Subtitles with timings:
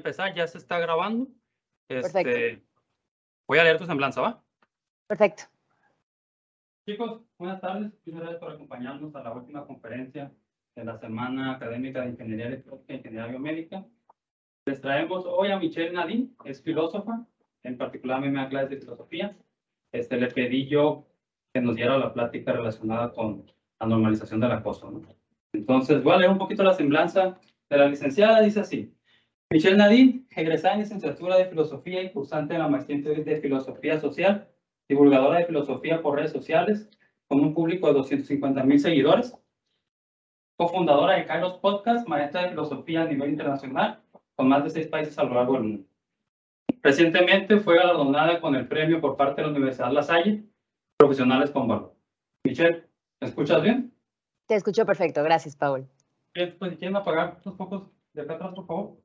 [0.00, 1.28] empezar, ya se está grabando.
[1.88, 2.62] Este,
[3.46, 4.42] voy a leer tu semblanza, ¿va?
[5.06, 5.44] Perfecto.
[6.86, 7.92] Chicos, buenas tardes.
[8.04, 10.32] Muchas gracias por acompañarnos a la última conferencia
[10.74, 13.86] de la Semana Académica de Ingeniería Electrónica e Ingeniería Biomédica.
[14.66, 17.26] Les traemos hoy a Michelle Nadine, es filósofa,
[17.62, 19.36] en particular a mí me da clases de filosofía.
[19.92, 21.06] Este, le pedí yo
[21.52, 23.44] que nos diera la plática relacionada con
[23.80, 24.90] la normalización del acoso.
[24.90, 25.02] ¿no?
[25.52, 27.38] Entonces, voy a leer un poquito la semblanza
[27.68, 28.40] de la licenciada.
[28.40, 28.94] Dice así.
[29.52, 34.48] Michelle Nadine, egresada en licenciatura de filosofía y cursante de la maestría de filosofía social,
[34.88, 36.88] divulgadora de filosofía por redes sociales,
[37.26, 39.36] con un público de 250 mil seguidores,
[40.56, 44.00] cofundadora de Kairos Podcast, maestra de filosofía a nivel internacional,
[44.36, 45.84] con más de seis países a lo largo del mundo.
[46.80, 50.44] Recientemente fue galardonada con el premio por parte de la Universidad La Salle,
[50.96, 51.96] Profesionales con Valor.
[52.44, 52.84] Michelle,
[53.20, 53.92] ¿me escuchas bien?
[54.46, 55.88] Te escucho perfecto, gracias, Paul.
[56.34, 59.00] Bien, pues, ¿quieren apagar los focos de acá atrás, por favor?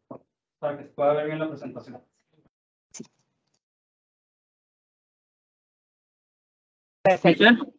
[0.60, 2.02] Para que se pueda ver bien la presentación.
[2.92, 3.04] Sí.
[7.04, 7.76] Perfecto.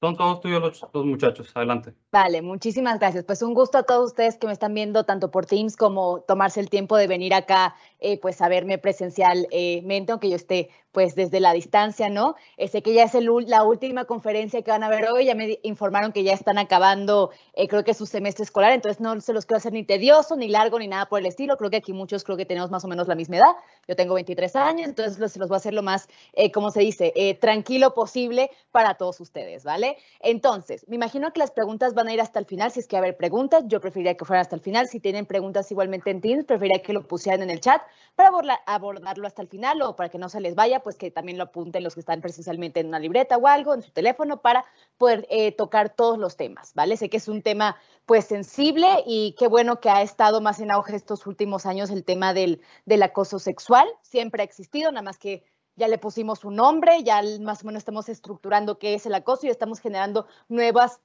[0.00, 0.60] Son todos tuyos
[0.92, 1.50] los, muchachos.
[1.54, 1.92] Adelante.
[2.12, 3.24] Vale, muchísimas gracias.
[3.24, 6.60] Pues un gusto a todos ustedes que me están viendo tanto por Teams como tomarse
[6.60, 11.40] el tiempo de venir acá, eh, pues a verme presencialmente, aunque yo esté pues desde
[11.40, 12.34] la distancia, ¿no?
[12.56, 15.58] Eh, sé que ya es la última conferencia que van a ver hoy, ya me
[15.62, 19.46] informaron que ya están acabando, eh, creo que su semestre escolar, entonces no se los
[19.46, 22.24] quiero hacer ni tedioso, ni largo, ni nada por el estilo, creo que aquí muchos
[22.24, 23.54] creo que tenemos más o menos la misma edad,
[23.86, 26.80] yo tengo 23 años, entonces se los voy a hacer lo más, eh, como se
[26.80, 29.98] dice, tranquilo posible para todos ustedes, ¿vale?
[30.20, 32.96] Entonces, me imagino que las preguntas van a ir hasta el final, si es que
[32.96, 36.20] a haber preguntas, yo preferiría que fueran hasta el final, si tienen preguntas igualmente en
[36.20, 37.82] Teams, preferiría que lo pusieran en el chat
[38.14, 38.30] para
[38.66, 41.44] abordarlo hasta el final o para que no se les vaya, pues que también lo
[41.44, 44.64] apunten los que están presencialmente en una libreta o algo, en su teléfono, para
[44.96, 46.96] poder eh, tocar todos los temas, ¿vale?
[46.96, 47.76] Sé que es un tema
[48.06, 52.04] pues sensible y qué bueno que ha estado más en auge estos últimos años el
[52.04, 55.44] tema del, del acoso sexual, siempre ha existido, nada más que
[55.78, 59.46] ya le pusimos un nombre, ya más o menos estamos estructurando qué es el acoso
[59.46, 61.00] y estamos generando nuevas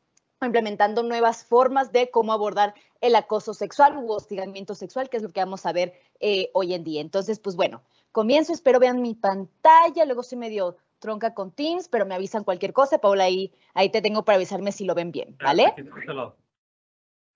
[0.46, 5.32] implementando nuevas formas de cómo abordar el acoso sexual u hostigamiento sexual, que es lo
[5.32, 7.02] que vamos a ver eh, hoy en día.
[7.02, 7.82] Entonces, pues bueno,
[8.12, 12.72] comienzo, espero vean mi pantalla, luego soy medio tronca con Teams, pero me avisan cualquier
[12.72, 15.74] cosa, Paula, ahí, ahí te tengo para avisarme si lo ven bien, ¿vale?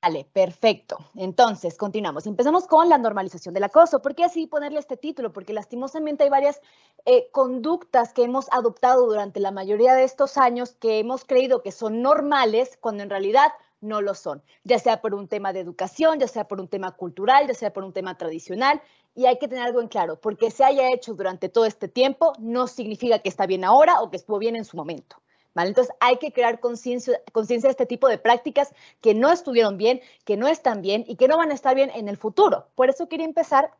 [0.07, 0.99] Vale, perfecto.
[1.15, 2.27] Entonces, continuamos.
[2.27, 4.01] Empezamos con la normalización del acoso.
[4.01, 5.33] ¿Por qué así ponerle este título?
[5.33, 6.61] Porque lastimosamente hay varias
[7.05, 11.73] eh, conductas que hemos adoptado durante la mayoría de estos años que hemos creído que
[11.73, 13.49] son normales cuando en realidad
[13.81, 16.93] no lo son, ya sea por un tema de educación, ya sea por un tema
[16.93, 18.81] cultural, ya sea por un tema tradicional.
[19.13, 22.31] Y hay que tener algo en claro, porque se haya hecho durante todo este tiempo
[22.39, 25.17] no significa que está bien ahora o que estuvo bien en su momento.
[25.65, 30.37] Entonces hay que crear conciencia de este tipo de prácticas que no estuvieron bien, que
[30.37, 32.67] no están bien y que no van a estar bien en el futuro.
[32.75, 33.71] Por eso quería empezar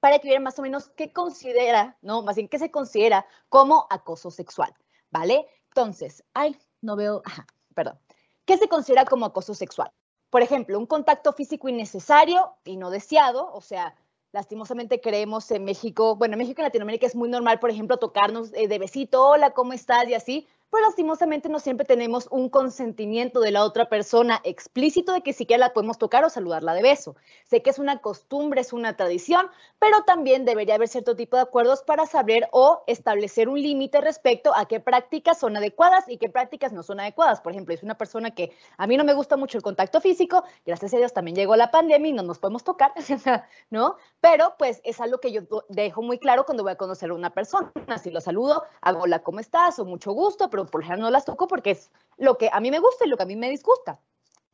[0.00, 2.22] para que vieran más o menos qué considera, ¿no?
[2.22, 4.74] Más bien qué se considera como acoso sexual,
[5.10, 5.46] ¿vale?
[5.68, 7.98] Entonces, ay, no veo, ajá, perdón.
[8.44, 9.90] ¿Qué se considera como acoso sexual?
[10.28, 13.96] Por ejemplo, un contacto físico innecesario y no deseado, o sea,
[14.34, 18.52] lastimosamente creemos en México, bueno, en México y Latinoamérica es muy normal, por ejemplo, tocarnos
[18.52, 20.08] eh, de besito, hola, ¿cómo estás?
[20.08, 25.20] Y así, pero lastimosamente no siempre tenemos un consentimiento de la otra persona explícito de
[25.20, 27.14] que siquiera la podemos tocar o saludarla de beso.
[27.44, 29.46] Sé que es una costumbre, es una tradición,
[29.78, 34.52] pero también debería haber cierto tipo de acuerdos para saber o establecer un límite respecto
[34.52, 37.40] a qué prácticas son adecuadas y qué prácticas no son adecuadas.
[37.40, 40.42] Por ejemplo, es una persona que a mí no me gusta mucho el contacto físico,
[40.66, 42.92] gracias a Dios también llegó la pandemia y no nos podemos tocar,
[43.70, 43.94] ¿no?
[44.20, 47.30] Pero pues es algo que yo dejo muy claro cuando voy a conocer a una
[47.30, 47.70] persona.
[48.02, 49.78] Si lo saludo, hago hola, ¿cómo estás?
[49.78, 52.70] o mucho gusto, pero por ejemplo no las toco porque es lo que a mí
[52.70, 54.00] me gusta y lo que a mí me disgusta.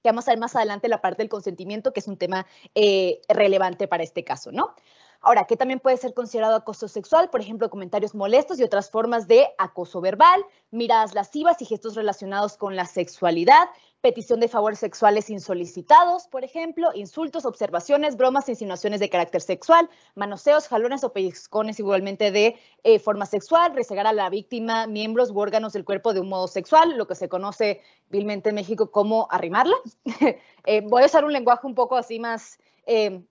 [0.03, 3.21] Que vamos a ver más adelante la parte del consentimiento, que es un tema eh,
[3.29, 4.75] relevante para este caso, ¿no?
[5.22, 7.28] Ahora, ¿qué también puede ser considerado acoso sexual?
[7.28, 12.56] Por ejemplo, comentarios molestos y otras formas de acoso verbal, miradas lascivas y gestos relacionados
[12.56, 13.69] con la sexualidad,
[14.00, 20.69] petición de favores sexuales insolicitados, por ejemplo, insultos, observaciones, bromas, insinuaciones de carácter sexual, manoseos,
[20.69, 25.75] jalones o pellizcones igualmente de eh, forma sexual, resegar a la víctima miembros u órganos
[25.75, 29.76] del cuerpo de un modo sexual, lo que se conoce vilmente en México como arrimarla.
[30.67, 32.58] Eh, voy a usar un lenguaje un poco así más...
[32.84, 33.22] Eh,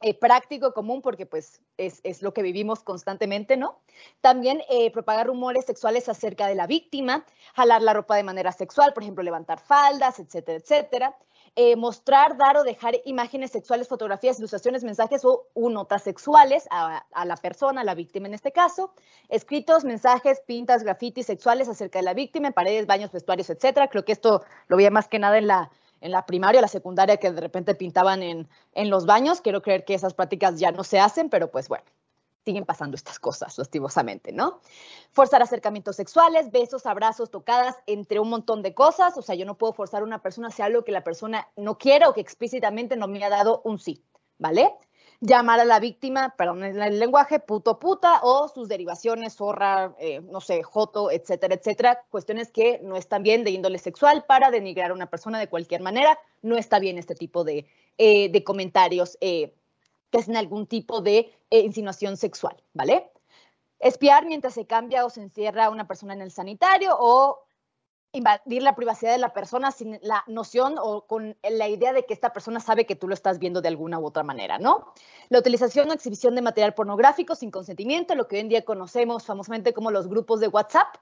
[0.00, 3.80] eh, práctico, común, porque pues es, lo que vivimos constantemente, ¿no?
[4.20, 8.92] También eh, propagar rumores sexuales acerca de la víctima, jalar la ropa de manera sexual,
[8.92, 11.16] por ejemplo, levantar faldas, etcétera, etcétera.
[11.56, 17.24] Eh, mostrar, dar o dejar imágenes sexuales, fotografías, ilustraciones, mensajes o notas sexuales a, a,
[17.24, 18.92] la persona, a la víctima en este caso.
[19.28, 23.88] Escritos, mensajes, pintas, grafitis sexuales acerca de la víctima en paredes, baños, vestuarios, etcétera.
[23.88, 27.16] Creo que esto lo veía más que nada en la en la primaria la secundaria
[27.16, 29.40] que de repente pintaban en, en los baños.
[29.40, 31.84] Quiero creer que esas prácticas ya no se hacen, pero pues bueno,
[32.44, 34.60] siguen pasando estas cosas, lastimosamente, ¿no?
[35.12, 39.18] Forzar acercamientos sexuales, besos, abrazos, tocadas, entre un montón de cosas.
[39.18, 41.76] O sea, yo no puedo forzar a una persona hacia algo que la persona no
[41.76, 44.02] quiere o que explícitamente no me ha dado un sí,
[44.38, 44.74] ¿vale?
[45.20, 50.20] Llamar a la víctima, perdón, en el lenguaje, puto, puta, o sus derivaciones, zorra, eh,
[50.20, 52.04] no sé, joto, etcétera, etcétera.
[52.10, 55.80] Cuestiones que no están bien de índole sexual para denigrar a una persona de cualquier
[55.80, 56.18] manera.
[56.42, 57.66] No está bien este tipo de,
[57.98, 59.52] eh, comentarios eh,
[60.10, 63.10] que hacen algún tipo de insinuación sexual, ¿vale?
[63.80, 67.40] Espiar mientras se cambia o se encierra a una persona en el sanitario o
[68.12, 72.14] invadir la privacidad de la persona sin la noción o con la idea de que
[72.14, 74.92] esta persona sabe que tú lo estás viendo de alguna u otra manera, ¿no?
[75.28, 79.26] La utilización o exhibición de material pornográfico sin consentimiento, lo que hoy en día conocemos
[79.26, 80.96] famosamente como los grupos de WhatsApp,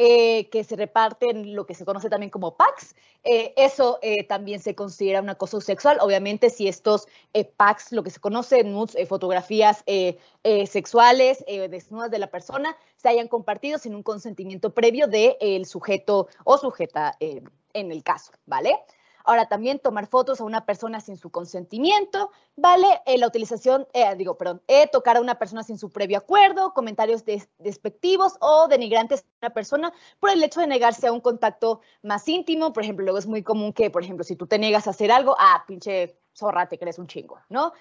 [0.00, 2.94] eh, que se reparten lo que se conoce también como packs.
[3.24, 5.98] Eh, eso eh, también se considera un acoso sexual.
[6.00, 7.08] Obviamente, si estos
[7.56, 9.82] packs, lo que se conoce nudes, fotografías
[10.70, 16.58] sexuales, desnudas de la persona, se hayan compartido sin un consentimiento previo del sujeto o
[16.58, 18.78] sujeta en el caso, ¿vale?
[19.24, 22.86] Ahora también tomar fotos a una persona sin su consentimiento, ¿vale?
[23.06, 26.72] Eh, la utilización, eh, digo, perdón, eh, tocar a una persona sin su previo acuerdo,
[26.72, 27.24] comentarios
[27.58, 32.26] despectivos o denigrantes a una persona por el hecho de negarse a un contacto más
[32.28, 32.72] íntimo.
[32.72, 35.12] Por ejemplo, luego es muy común que, por ejemplo, si tú te negas a hacer
[35.12, 37.72] algo, ah, pinche zorra, te crees un chingo, ¿no?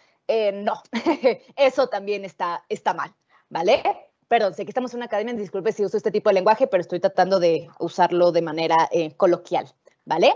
[0.54, 0.82] no,
[1.56, 3.16] eso también está, está mal,
[3.48, 3.82] ¿vale?
[4.28, 6.82] Perdón, sé que estamos en una academia, disculpe si uso este tipo de lenguaje, pero
[6.82, 9.74] estoy tratando de usarlo de manera coloquial,
[10.04, 10.36] ¿vale?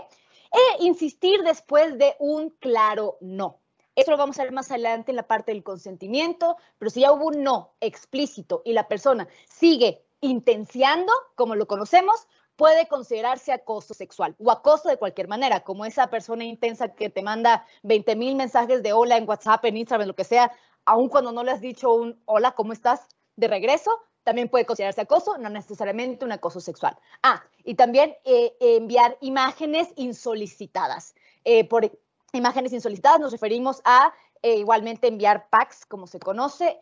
[0.52, 3.60] E insistir después de un claro no.
[3.94, 7.12] Eso lo vamos a ver más adelante en la parte del consentimiento, pero si ya
[7.12, 12.26] hubo un no explícito y la persona sigue intenciando, como lo conocemos,
[12.56, 17.22] puede considerarse acoso sexual o acoso de cualquier manera, como esa persona intensa que te
[17.22, 20.52] manda 20 mil mensajes de hola en WhatsApp, en Instagram, lo que sea,
[20.84, 23.08] aun cuando no le has dicho un hola, ¿cómo estás?
[23.36, 23.90] de regreso,
[24.24, 26.96] también puede considerarse acoso, no necesariamente un acoso sexual.
[27.22, 31.14] Ah, y también eh, enviar imágenes insolicitadas.
[31.44, 31.90] Eh, por
[32.32, 36.78] imágenes insolicitadas nos referimos a eh, igualmente enviar packs, como se conoce,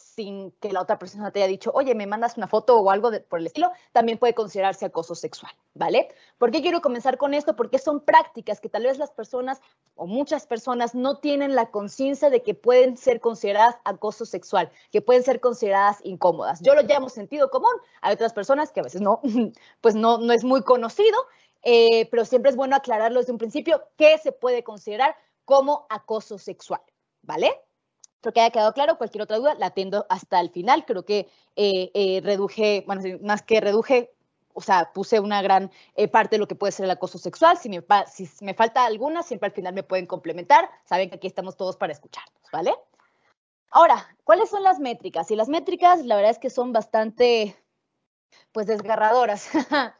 [0.00, 3.10] sin que la otra persona te haya dicho, oye, me mandas una foto o algo
[3.28, 6.08] por el estilo, también puede considerarse acoso sexual, ¿vale?
[6.38, 7.56] ¿Por qué quiero comenzar con esto?
[7.56, 9.60] Porque son prácticas que tal vez las personas
[9.94, 15.02] o muchas personas no tienen la conciencia de que pueden ser consideradas acoso sexual, que
[15.02, 16.60] pueden ser consideradas incómodas.
[16.62, 19.20] Yo lo llamo sentido común, hay otras personas que a veces no,
[19.80, 21.18] pues no, no es muy conocido,
[21.62, 25.14] eh, pero siempre es bueno aclararlo desde un principio qué se puede considerar
[25.44, 26.80] como acoso sexual,
[27.22, 27.60] ¿vale?
[28.20, 28.98] Espero que haya quedado claro.
[28.98, 30.84] Cualquier otra duda la atiendo hasta el final.
[30.84, 34.12] Creo que eh, eh, reduje, bueno, más que reduje,
[34.52, 37.56] o sea, puse una gran eh, parte de lo que puede ser el acoso sexual.
[37.56, 37.80] Si me,
[38.52, 40.68] falta alguna, siempre al final me pueden complementar.
[40.84, 42.74] Saben que aquí estamos todos para escucharnos, ¿vale?
[43.70, 45.30] Ahora, ¿cuáles son las métricas?
[45.30, 47.56] Y las métricas, la verdad es que son bastante,
[48.52, 49.48] pues, desgarradoras.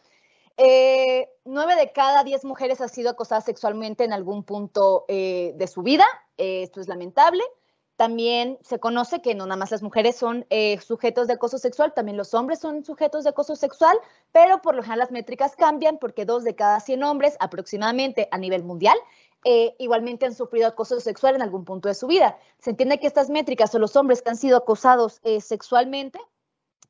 [1.47, 6.05] nueve de cada diez mujeres ha sido acosadas sexualmente en algún punto de su vida.
[6.37, 7.43] esto es lamentable.
[8.01, 11.93] También se conoce que no nada más las mujeres son eh, sujetos de acoso sexual,
[11.93, 13.95] también los hombres son sujetos de acoso sexual,
[14.33, 18.39] pero por lo general las métricas cambian porque dos de cada 100 hombres aproximadamente a
[18.39, 18.97] nivel mundial
[19.45, 22.39] eh, igualmente han sufrido acoso sexual en algún punto de su vida.
[22.59, 26.19] Se entiende que estas métricas o los hombres que han sido acosados eh, sexualmente,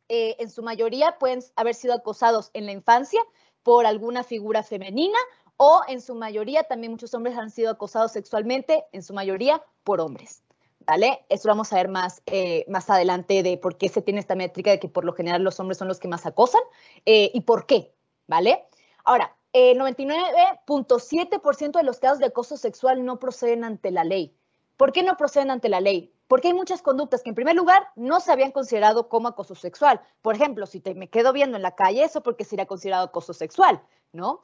[0.08, 3.20] en su mayoría pueden haber sido acosados en la infancia
[3.64, 5.18] por alguna figura femenina
[5.56, 10.00] o en su mayoría también muchos hombres han sido acosados sexualmente, en su mayoría por
[10.00, 10.44] hombres.
[10.90, 11.24] ¿Vale?
[11.28, 14.34] Eso lo vamos a ver más, eh, más adelante de por qué se tiene esta
[14.34, 16.62] métrica de que por lo general los hombres son los que más acosan
[17.06, 17.94] eh, y por qué,
[18.26, 18.66] ¿vale?
[19.04, 24.36] Ahora, el 99.7% de los casos de acoso sexual no proceden ante la ley.
[24.76, 26.12] ¿Por qué no proceden ante la ley?
[26.26, 30.00] Porque hay muchas conductas que en primer lugar no se habían considerado como acoso sexual.
[30.22, 33.80] Por ejemplo, si me quedo viendo en la calle, eso porque sería considerado acoso sexual,
[34.10, 34.42] ¿no?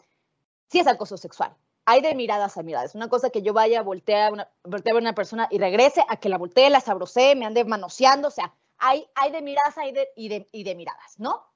[0.69, 2.95] Sí es acoso sexual, hay de miradas a miradas.
[2.95, 6.37] Una cosa que yo vaya, a, una, a una persona y regrese, a que la
[6.37, 10.29] voltee, la sabrosee, me ande manoseando, o sea, hay, hay de miradas hay de, y,
[10.29, 11.47] de, y de miradas, ¿no?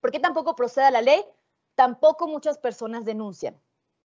[0.00, 1.22] ¿Por qué tampoco procede la ley?
[1.74, 3.60] Tampoco muchas personas denuncian,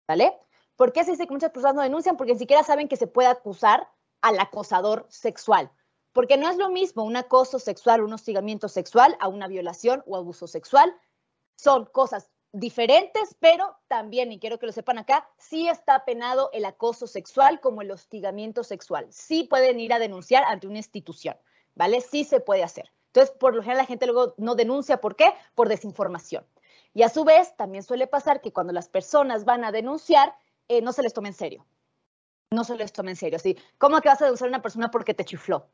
[0.06, 0.36] ¿vale?
[0.76, 2.16] ¿Por qué se dice que muchas personas no denuncian?
[2.16, 3.88] Porque ni siquiera saben que se puede acusar
[4.22, 5.70] al acosador sexual.
[6.12, 10.16] Porque no es lo mismo un acoso sexual, un hostigamiento sexual, a una violación o
[10.16, 10.94] abuso sexual.
[11.56, 16.64] Son cosas diferentes, pero también, y quiero que lo sepan acá, sí está penado el
[16.64, 19.06] acoso sexual como el hostigamiento sexual.
[19.10, 21.36] Sí pueden ir a denunciar ante una institución,
[21.74, 22.00] ¿vale?
[22.00, 22.90] Sí se puede hacer.
[23.06, 25.00] Entonces, por lo general la gente luego no denuncia.
[25.00, 25.32] ¿Por qué?
[25.54, 26.46] Por desinformación.
[26.94, 30.34] Y a su vez, también suele pasar que cuando las personas van a denunciar,
[30.68, 31.66] eh, no se les tome en serio.
[32.52, 33.38] No se les tome en serio.
[33.78, 35.66] ¿Cómo que vas a denunciar a una persona porque te chifló?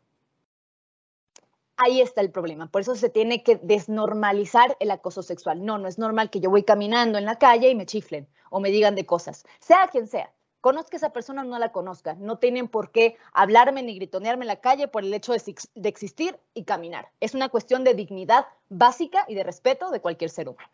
[1.78, 2.70] Ahí está el problema.
[2.70, 5.64] Por eso se tiene que desnormalizar el acoso sexual.
[5.64, 8.60] No, no es normal que yo voy caminando en la calle y me chiflen o
[8.60, 10.32] me digan de cosas, sea quien sea.
[10.62, 12.14] Conozca a esa persona o no la conozca.
[12.14, 15.88] No tienen por qué hablarme ni gritonearme en la calle por el hecho de, de
[15.88, 17.10] existir y caminar.
[17.20, 20.70] Es una cuestión de dignidad básica y de respeto de cualquier ser humano.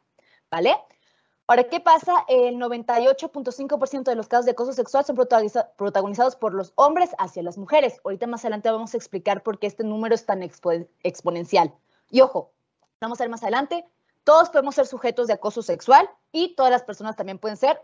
[0.50, 0.76] ¿Vale?
[1.48, 2.24] Ahora, ¿qué pasa?
[2.28, 7.58] El 98.5% de los casos de acoso sexual son protagonizados por los hombres hacia las
[7.58, 8.00] mujeres.
[8.04, 11.74] Ahorita más adelante vamos a explicar por qué este número es tan exponencial.
[12.10, 12.52] Y ojo,
[13.00, 13.84] vamos a ver más adelante,
[14.24, 17.82] todos podemos ser sujetos de acoso sexual y todas las personas también pueden ser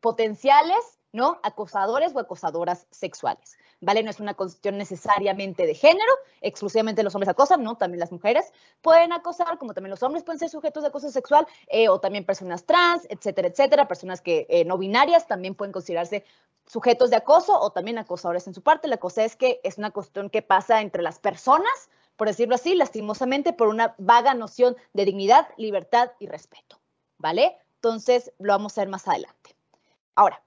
[0.00, 1.38] potenciales ¿no?
[1.44, 4.02] Acosadores o acosadoras sexuales, ¿vale?
[4.02, 7.76] No es una cuestión necesariamente de género, exclusivamente los hombres acosan, ¿no?
[7.76, 8.52] También las mujeres
[8.82, 12.24] pueden acosar, como también los hombres pueden ser sujetos de acoso sexual, eh, o también
[12.26, 16.24] personas trans, etcétera, etcétera, personas que eh, no binarias también pueden considerarse
[16.66, 18.88] sujetos de acoso o también acosadores en su parte.
[18.88, 22.74] La cosa es que es una cuestión que pasa entre las personas, por decirlo así,
[22.74, 26.80] lastimosamente, por una vaga noción de dignidad, libertad y respeto,
[27.18, 27.56] ¿vale?
[27.76, 29.54] Entonces, lo vamos a ver más adelante.
[30.16, 30.42] Ahora,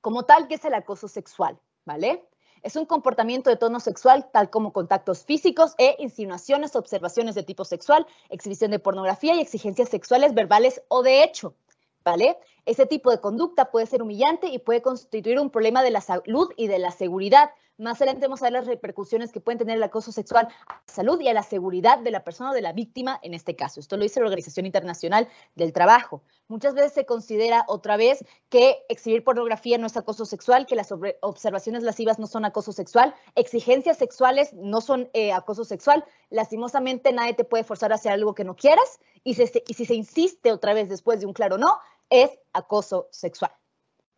[0.00, 1.58] como tal, ¿qué es el acoso sexual?
[1.84, 2.24] ¿Vale?
[2.62, 7.64] Es un comportamiento de tono sexual, tal como contactos físicos e insinuaciones, observaciones de tipo
[7.64, 11.54] sexual, exhibición de pornografía y exigencias sexuales verbales o de hecho.
[12.02, 12.38] ¿Vale?
[12.66, 16.50] Ese tipo de conducta puede ser humillante y puede constituir un problema de la salud
[16.56, 17.50] y de la seguridad,
[17.80, 20.82] más adelante vamos a ver las repercusiones que pueden tener el acoso sexual a la
[20.92, 23.80] salud y a la seguridad de la persona o de la víctima en este caso.
[23.80, 26.22] Esto lo dice la Organización Internacional del Trabajo.
[26.48, 30.92] Muchas veces se considera otra vez que exhibir pornografía no es acoso sexual, que las
[31.22, 36.04] observaciones lascivas no son acoso sexual, exigencias sexuales no son eh, acoso sexual.
[36.28, 39.94] Lastimosamente nadie te puede forzar a hacer algo que no quieras y, y si se
[39.94, 41.78] insiste otra vez después de un claro no,
[42.10, 43.52] es acoso sexual.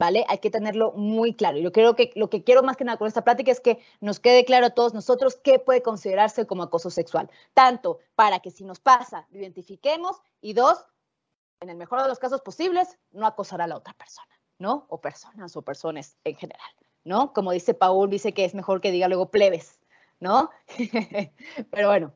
[0.02, 0.24] ¿vale?
[0.28, 1.58] Hay que tenerlo muy claro.
[1.58, 4.18] Yo creo que lo que quiero más que nada con esta plática es que nos
[4.18, 7.30] quede claro a todos nosotros qué puede considerarse como acoso sexual.
[7.54, 10.84] Tanto para que si nos pasa, lo identifiquemos y dos,
[11.60, 14.26] en el mejor de los casos posibles, no acosar a la otra persona,
[14.58, 14.86] ¿no?
[14.88, 16.70] O personas o personas en general,
[17.04, 17.32] ¿no?
[17.32, 19.78] Como dice Paul, dice que es mejor que diga luego plebes,
[20.18, 20.50] ¿no?
[21.70, 22.12] Pero bueno,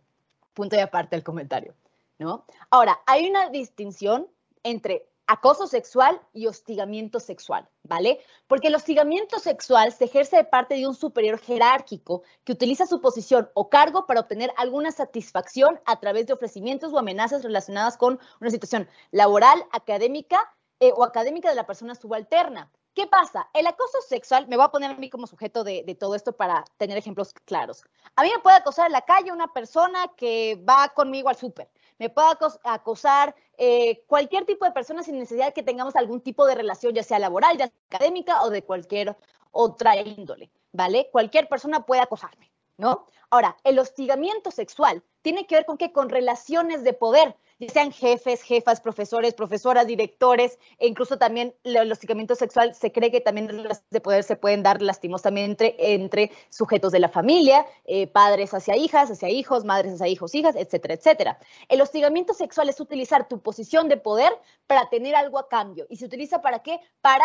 [0.54, 1.76] punto y aparte el comentario,
[2.18, 2.46] ¿no?
[2.68, 4.28] Ahora, hay una distinción
[4.64, 8.20] entre acoso sexual y hostigamiento sexual, ¿vale?
[8.46, 13.00] Porque el hostigamiento sexual se ejerce de parte de un superior jerárquico que utiliza su
[13.00, 18.20] posición o cargo para obtener alguna satisfacción a través de ofrecimientos o amenazas relacionadas con
[18.40, 22.70] una situación laboral, académica eh, o académica de la persona subalterna.
[22.94, 23.50] ¿Qué pasa?
[23.52, 26.32] El acoso sexual, me voy a poner a mí como sujeto de, de, todo esto
[26.32, 27.84] para tener ejemplos claros.
[28.14, 31.68] A mí me puede acosar en la calle una persona que va conmigo al súper
[31.98, 32.28] me puede
[32.64, 36.94] acosar eh, cualquier tipo de persona sin necesidad de que tengamos algún tipo de relación,
[36.94, 39.16] ya sea laboral, ya sea académica o de cualquier
[39.50, 41.08] otra índole, ¿vale?
[41.10, 43.06] Cualquier persona puede acosarme, ¿no?
[43.30, 45.92] Ahora, el hostigamiento sexual tiene que ver con qué?
[45.92, 51.90] Con relaciones de poder ya sean jefes, jefas, profesores, profesoras, directores, e incluso también el
[51.90, 56.92] hostigamiento sexual se cree que también las de poder se pueden dar lastimosamente entre, sujetos
[56.92, 61.38] de la familia, eh, padres hacia hijas, hacia hijos, madres hacia hijos, hijas, etcétera, etcétera.
[61.68, 64.32] El hostigamiento sexual es utilizar tu posición de poder
[64.66, 65.86] para tener algo a cambio.
[65.88, 66.80] ¿Y se utiliza para qué?
[67.00, 67.24] Para,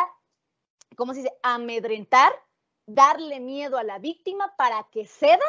[0.96, 1.34] ¿cómo se dice?
[1.44, 2.32] Amedrentar,
[2.86, 5.40] darle miedo a la víctima para que ceda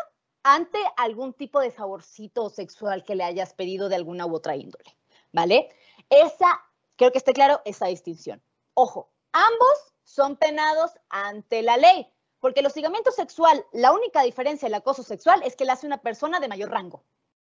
[0.43, 4.97] ante algún tipo de favorcito sexual que le hayas pedido de alguna u otra índole,
[5.33, 5.69] ¿vale?
[6.11, 6.61] Esa,
[6.97, 8.43] creo que esté claro, esa distinción.
[8.75, 14.75] Ojo, ambos son penados ante la ley, porque el hostigamiento sexual, la única diferencia del
[14.75, 17.05] acoso sexual es que le hace una persona de mayor rango,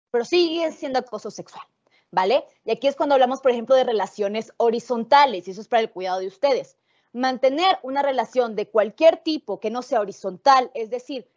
[0.10, 1.66] pero sigue siendo acoso sexual,
[2.12, 2.46] ¿vale?
[2.64, 5.92] Y aquí es cuando hablamos, por ejemplo, de relaciones horizontales, y eso es para el
[5.92, 6.78] cuidado de ustedes.
[7.12, 11.30] Mantener una relación de cualquier tipo que no sea horizontal, es decir,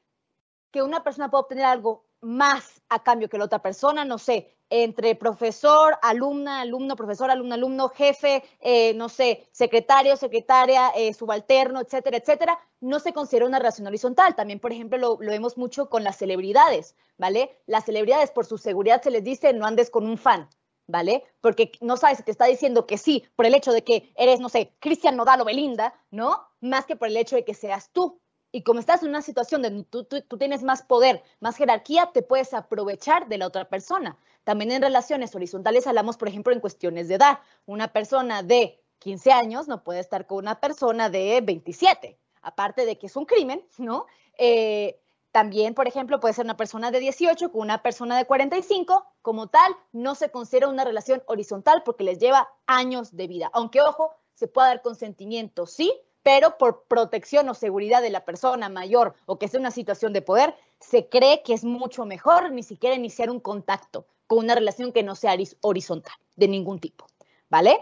[0.71, 4.59] que una persona pueda obtener algo más a cambio que la otra persona, no sé,
[4.71, 11.81] entre profesor, alumna, alumno, profesor, alumno, alumno, jefe, eh, no sé, secretario, secretaria, eh, subalterno,
[11.81, 14.35] etcétera, etcétera, no se considera una relación horizontal.
[14.35, 17.57] También, por ejemplo, lo, lo, vemos mucho con las celebridades, ¿vale?
[17.67, 20.49] Las celebridades, por su seguridad, se les dice no andes con un fan,
[20.87, 21.25] ¿vale?
[21.41, 24.41] Porque no sabes si te está diciendo que sí por el hecho de que eres,
[24.41, 26.47] no sé, Cristian Nodal o Belinda, ¿no?
[26.61, 29.63] Más que por el hecho de que seas tú, y como estás en una situación
[29.63, 30.05] donde tú,
[30.39, 34.19] tienes más poder, más jerarquía, te puedes aprovechar de la otra persona.
[34.45, 37.41] También en relaciones horizontales hablamos, por ejemplo, en cuestiones de edad.
[37.67, 42.99] Una persona de 15 años no puede estar con una persona de 27, aparte de
[42.99, 44.07] que es un crimen, ¿no?
[44.39, 44.99] Eh,
[45.31, 49.07] también, por ejemplo, puede ser una persona de 18 con una persona de 45.
[49.21, 53.51] Como tal, no se considera una relación horizontal porque les lleva años de vida.
[53.53, 55.93] Aunque, ojo, se puede dar consentimiento, sí,
[56.29, 60.21] pero por protección o seguridad de la persona mayor o que en una situación de
[60.21, 64.93] poder, se cree que es mucho mejor ni siquiera iniciar un contacto con una relación
[64.93, 67.07] que no sea horizontal de ningún tipo,
[67.49, 67.79] ¿vale?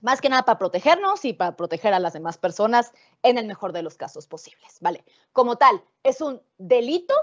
[0.00, 2.90] Más que nada para protegernos y para proteger a las demás personas
[3.22, 5.04] en el mejor de los casos posibles, ¿vale?
[5.34, 7.14] Como tal, es un delito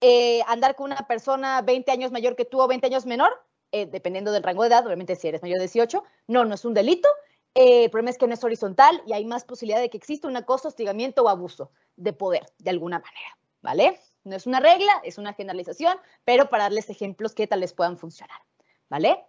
[0.00, 3.40] eh, andar con una persona 20 años mayor que tú o 20 años menor,
[3.70, 6.64] eh, dependiendo del rango de edad, obviamente si eres mayor de 18, no, no es
[6.64, 7.08] un delito,
[7.54, 10.28] eh, el problema es que no es horizontal y hay más posibilidad de que exista
[10.28, 14.00] un acoso, hostigamiento o abuso de poder, de alguna manera, ¿vale?
[14.24, 17.98] No es una regla, es una generalización, pero para darles ejemplos que tal les puedan
[17.98, 18.40] funcionar,
[18.88, 19.24] ¿vale?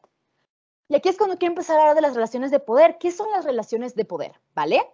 [0.88, 2.98] Y aquí es cuando quiero empezar a hablar de las relaciones de poder.
[3.00, 4.40] ¿Qué son las relaciones de poder?
[4.54, 4.86] ¿Vale?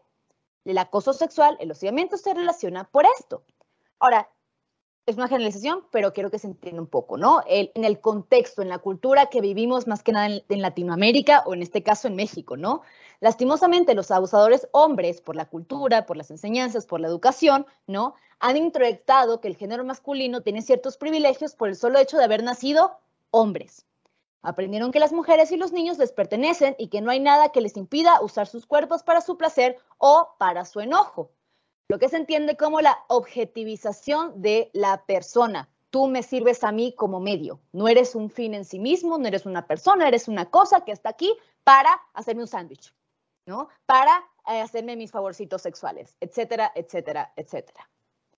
[0.64, 3.44] El acoso sexual, el hostigamiento se relaciona por esto.
[4.00, 4.30] Ahora,
[5.10, 7.42] es una generalización, pero quiero que se entienda un poco, ¿no?
[7.48, 11.62] en el contexto, en la cultura que vivimos más que nada en, Latinoamérica o en
[11.62, 12.82] este caso en México, ¿no?
[13.20, 18.14] Lastimosamente, los abusadores hombres, por la cultura, por las enseñanzas, por la educación, ¿no?
[18.40, 22.44] Han introyectado que el género masculino tiene ciertos privilegios por el solo hecho de haber
[22.44, 23.00] nacido
[23.32, 23.86] hombres.
[24.42, 27.62] Aprendieron que las mujeres y los niños les pertenecen y que no hay nada que
[27.62, 31.32] les impida usar sus cuerpos para su placer o para su enojo
[31.90, 35.70] lo que se entiende como la objetivización de la persona.
[35.90, 37.60] Tú me sirves a mí como medio.
[37.72, 40.92] No eres un fin en sí mismo, no eres una persona, eres una cosa que
[40.92, 42.94] está aquí para hacerme un sándwich,
[43.48, 43.70] ¿no?
[43.88, 47.90] Para eh, hacerme mis favorcitos sexuales, etcétera, etcétera, etcétera.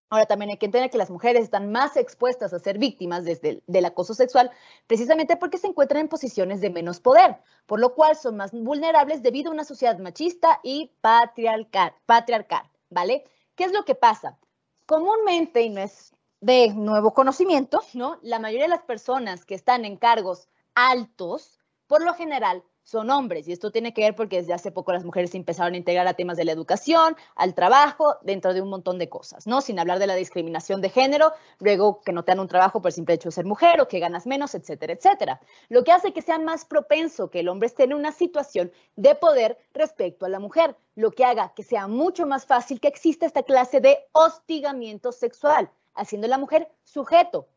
[0.10, 3.62] Ahora también hay que entender que las mujeres están más expuestas a ser víctimas desde
[3.68, 4.50] del acoso sexual
[4.88, 9.24] precisamente porque se encuentran en posiciones de menos poder, por lo cual son más vulnerables
[9.24, 13.24] debido a una sociedad machista y patriarcal, patriarcal ¿vale?
[13.56, 14.38] ¿Qué es lo que pasa?
[14.86, 18.20] Comúnmente, y no es de nuevo conocimiento, ¿no?
[18.22, 23.48] La mayoría de las personas que están en cargos altos, por lo general, son hombres.
[23.48, 26.14] Y esto tiene que ver porque desde hace poco las mujeres empezaron a integrar a
[26.14, 29.62] temas de la educación, al trabajo, dentro de un montón de cosas, ¿no?
[29.62, 32.90] Sin hablar de la discriminación de género, luego que no te dan un trabajo por
[32.90, 35.42] el simple hecho de ser mujer o que ganas menos, etcétera, etcétera.
[35.70, 39.16] Lo que hace que sea más propenso que el hombre esté en una situación de
[39.16, 43.26] poder respecto a la mujer, lo que haga que sea mucho más fácil que exista
[43.26, 47.48] esta clase de hostigamiento sexual, haciendo a la mujer sujeto.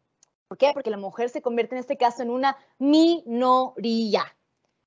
[0.49, 0.71] ¿Por qué?
[0.75, 4.25] Porque la mujer se convierte en este caso en una minoría.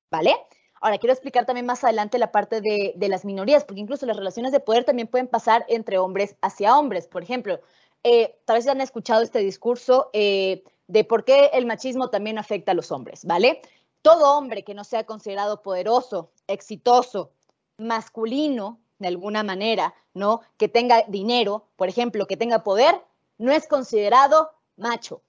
[0.10, 0.36] ¿Vale?
[0.80, 4.52] Ahora, quiero explicar también más adelante la parte de, las minorías, porque incluso las relaciones
[4.52, 7.08] de poder también pueden pasar entre hombres hacia hombres.
[7.08, 7.60] Por ejemplo,
[8.04, 12.72] eh, tal vez han escuchado este discurso eh, de por qué el machismo también afecta
[12.72, 13.62] a los hombres, ¿vale?
[14.02, 17.32] Todo hombre que no sea considerado poderoso, exitoso,
[17.78, 20.42] masculino, de alguna manera, ¿no?
[20.58, 23.02] Que tenga dinero, por ejemplo, que tenga poder,
[23.38, 25.22] no es considerado macho.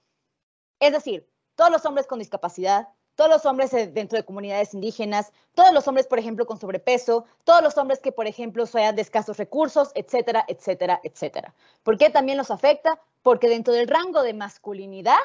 [0.79, 5.73] Es decir, todos los hombres con discapacidad, todos los hombres dentro de comunidades indígenas, todos
[5.73, 9.35] los hombres, por ejemplo, con sobrepeso, todos los hombres que, por ejemplo, sean de escasos
[9.35, 11.53] recursos, etcétera, etcétera, etcétera.
[11.83, 12.97] ¿Por qué también los afecta?
[13.21, 15.19] Porque dentro del rango de masculinidad,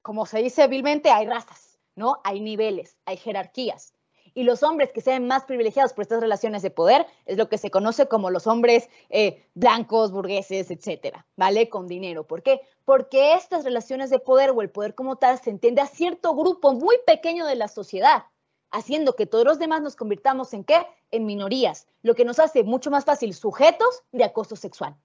[0.00, 2.22] como se dice hábilmente, hay razas, ¿no?
[2.24, 3.92] Hay niveles, hay jerarquías
[4.34, 7.58] y los hombres que sean más privilegiados por estas relaciones de poder es lo que
[7.58, 11.68] se conoce como los hombres eh, blancos, burgueses, etcétera, ¿vale?
[11.68, 12.26] Con dinero.
[12.26, 12.60] ¿Por qué?
[12.84, 16.72] Porque estas relaciones de poder o el poder como tal se entiende a cierto grupo
[16.72, 18.24] muy pequeño de la sociedad,
[18.70, 20.86] haciendo que todos los demás nos convirtamos en qué?
[21.10, 24.96] En minorías, lo que nos hace mucho más fácil sujetos de acoso sexual.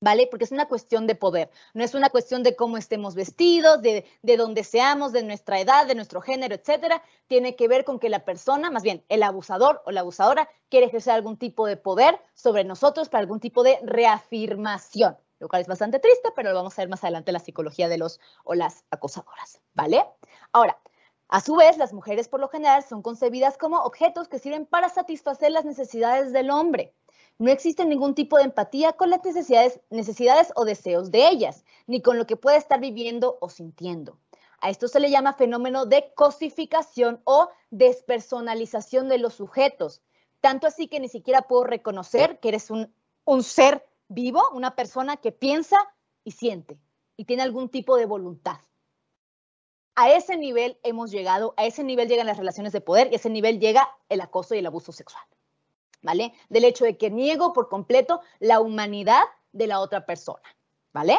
[0.00, 0.26] ¿Vale?
[0.30, 4.04] Porque es una cuestión de poder, no es una cuestión de cómo estemos vestidos, de,
[4.22, 7.02] de dónde seamos, de nuestra edad, de nuestro género, etcétera.
[7.26, 10.86] Tiene que ver con que la persona, más bien el abusador o la abusadora, quiere
[10.86, 15.68] ejercer algún tipo de poder sobre nosotros para algún tipo de reafirmación, lo cual es
[15.68, 18.54] bastante triste, pero lo vamos a ver más adelante en la psicología de los o
[18.54, 20.04] las acosadoras, ¿vale?
[20.52, 20.78] Ahora,
[21.28, 24.88] a su vez, las mujeres por lo general son concebidas como objetos que sirven para
[24.88, 26.94] satisfacer las necesidades del hombre
[27.38, 32.00] no existe ningún tipo de empatía con las necesidades, necesidades o deseos de ellas, ni
[32.00, 34.18] con lo que puede estar viviendo o sintiendo.
[34.60, 40.02] A esto se le llama fenómeno de cosificación o despersonalización de los sujetos.
[40.40, 42.92] Tanto así que ni siquiera puedo reconocer que eres un,
[43.24, 45.76] un ser vivo, una persona que piensa
[46.24, 46.78] y siente
[47.16, 48.60] y tiene algún tipo de voluntad.
[49.94, 53.16] A ese nivel hemos llegado, a ese nivel llegan las relaciones de poder y a
[53.16, 55.24] ese nivel llega el acoso y el abuso sexual.
[56.02, 56.32] ¿Vale?
[56.48, 60.42] Del hecho de que niego por completo la humanidad de la otra persona,
[60.92, 61.18] ¿vale?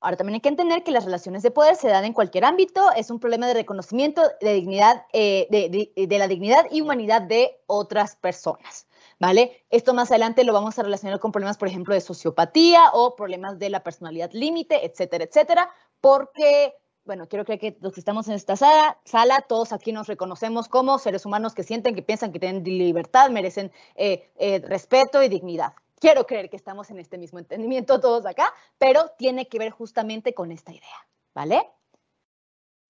[0.00, 2.92] Ahora también hay que entender que las relaciones de poder se dan en cualquier ámbito,
[2.92, 8.14] es un problema de reconocimiento de dignidad, eh, de, la dignidad y humanidad de otras
[8.14, 8.86] personas,
[9.18, 9.64] ¿vale?
[9.70, 13.58] Esto más adelante lo vamos a relacionar con problemas, por ejemplo, de sociopatía o problemas
[13.58, 15.68] de la personalidad límite, etcétera, etcétera,
[16.00, 16.76] porque
[17.08, 20.98] bueno, quiero creer que los que estamos en esta sala, todos aquí nos reconocemos como
[20.98, 25.72] seres humanos que sienten, que piensan que tienen libertad, merecen eh, eh, respeto y dignidad.
[25.98, 30.34] Quiero creer que estamos en este mismo entendimiento todos acá, pero tiene que ver justamente
[30.34, 31.66] con esta idea, ¿vale?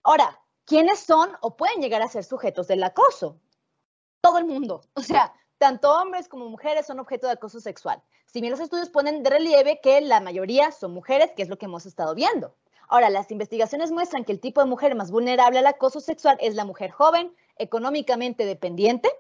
[0.03, 3.39] Ahora, ¿quiénes son o pueden llegar a ser sujetos del acoso?
[4.21, 4.81] Todo el mundo.
[4.95, 8.03] O sea, tanto hombres como mujeres son objeto de acoso sexual.
[8.27, 11.57] Si bien los estudios ponen de relieve que la mayoría son mujeres, que es lo
[11.57, 12.57] que hemos estado viendo.
[12.89, 16.55] Ahora, las investigaciones muestran que el tipo de mujer más vulnerable al acoso sexual es
[16.55, 19.11] la mujer joven, económicamente dependiente,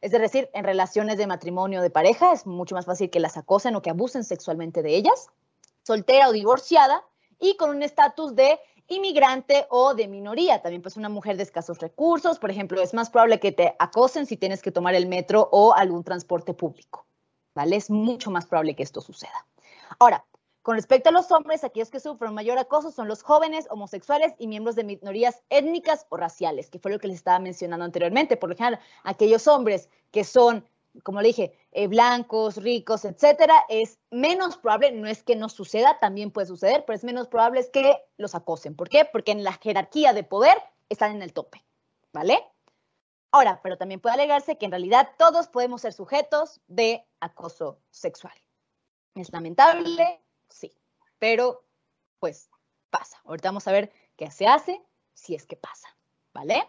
[0.00, 3.76] es decir, en relaciones de matrimonio de pareja, es mucho más fácil que las acosen
[3.76, 5.28] o que abusen sexualmente de ellas,
[5.84, 7.04] soltera o divorciada
[7.38, 10.60] y con un estatus de inmigrante o de minoría.
[10.60, 14.26] También pues una mujer de escasos recursos, por ejemplo, es más probable que te acosen
[14.26, 17.06] si tienes que tomar el metro o algún transporte público.
[17.54, 17.76] ¿Vale?
[17.76, 19.46] Es mucho más probable que esto suceda.
[19.98, 20.24] Ahora,
[20.62, 24.46] con respecto a los hombres, aquellos que sufren mayor acoso son los jóvenes, homosexuales y
[24.46, 28.36] miembros de minorías étnicas o raciales, que fue lo que les estaba mencionando anteriormente.
[28.36, 30.64] Por lo general, aquellos hombres que son,
[31.02, 35.98] como le dije, eh, blancos, ricos, etcétera, es menos probable, no es que no suceda,
[35.98, 38.76] también puede suceder, pero es menos probable que los acosen.
[38.76, 39.04] ¿Por qué?
[39.04, 40.56] Porque en la jerarquía de poder
[40.88, 41.64] están en el tope,
[42.12, 42.38] ¿vale?
[43.32, 48.34] Ahora, pero también puede alegarse que en realidad todos podemos ser sujetos de acoso sexual.
[49.14, 50.22] Es lamentable,
[50.52, 50.72] sí,
[51.18, 51.64] pero
[52.18, 52.48] pues
[52.90, 53.20] pasa.
[53.24, 54.80] Ahorita vamos a ver qué se hace
[55.14, 55.88] si es que pasa,
[56.32, 56.68] ¿vale?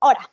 [0.00, 0.30] Ahora,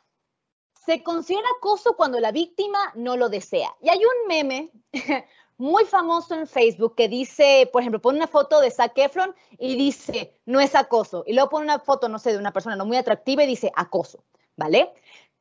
[0.84, 3.74] se considera acoso cuando la víctima no lo desea.
[3.80, 4.70] Y hay un meme
[5.56, 9.76] muy famoso en Facebook que dice, por ejemplo, pone una foto de Zac Efron y
[9.76, 11.24] dice, no es acoso.
[11.26, 13.72] Y luego pone una foto, no sé, de una persona no muy atractiva y dice
[13.74, 14.24] acoso,
[14.56, 14.92] ¿vale?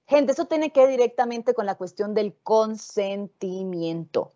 [0.07, 4.31] Gente, eso tiene que ver directamente con la cuestión del consentimiento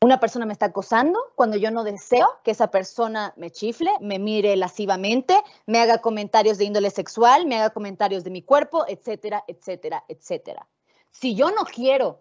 [0.00, 4.18] una persona me está acosando cuando yo no deseo que esa persona me chifle, me
[4.18, 9.44] mire lascivamente, me haga comentarios de índole sexual, me haga comentarios de mi cuerpo, etcétera,
[9.46, 10.68] etcétera, etcétera.
[11.10, 12.20] Si yo no quiero,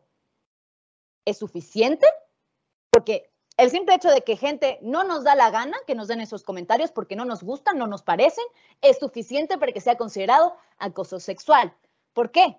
[1.26, 2.08] ¿es suficiente?
[2.92, 6.22] Porque el simple hecho de que gente no nos da la gana que nos den
[6.22, 8.46] esos comentarios porque no nos gustan, no nos parecen,
[8.82, 11.76] es suficiente para que sea considerado acoso sexual.
[12.14, 12.58] ¿Por qué?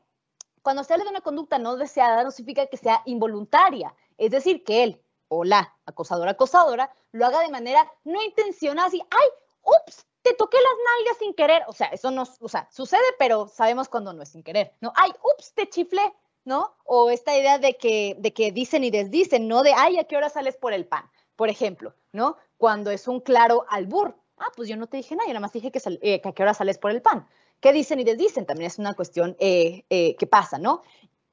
[0.61, 3.95] Cuando se habla de una conducta no deseada, no significa que sea involuntaria.
[4.19, 9.03] Es decir, que él o la acosadora acosadora lo haga de manera no intencionada, así,
[9.11, 9.29] ay,
[9.63, 11.63] ups, te toqué las nalgas sin querer.
[11.69, 14.93] O sea, eso no, o sea, sucede, pero sabemos cuando no es sin querer, ¿no?
[14.97, 16.13] Ay, ups, te chiflé,
[16.45, 16.75] ¿no?
[16.85, 19.63] O esta idea de que, de que dicen y desdicen, ¿no?
[19.63, 21.09] De, ay, ¿a qué hora sales por el pan?
[21.37, 22.37] Por ejemplo, ¿no?
[22.59, 24.17] Cuando es un claro albur.
[24.39, 26.43] Ah, pues yo no te dije nada, yo nada más dije que, eh, a qué
[26.43, 27.27] hora sales por el pan.
[27.61, 28.47] ¿Qué dicen y desdicen?
[28.47, 30.83] También es una cuestión eh, eh, que pasa, ¿no?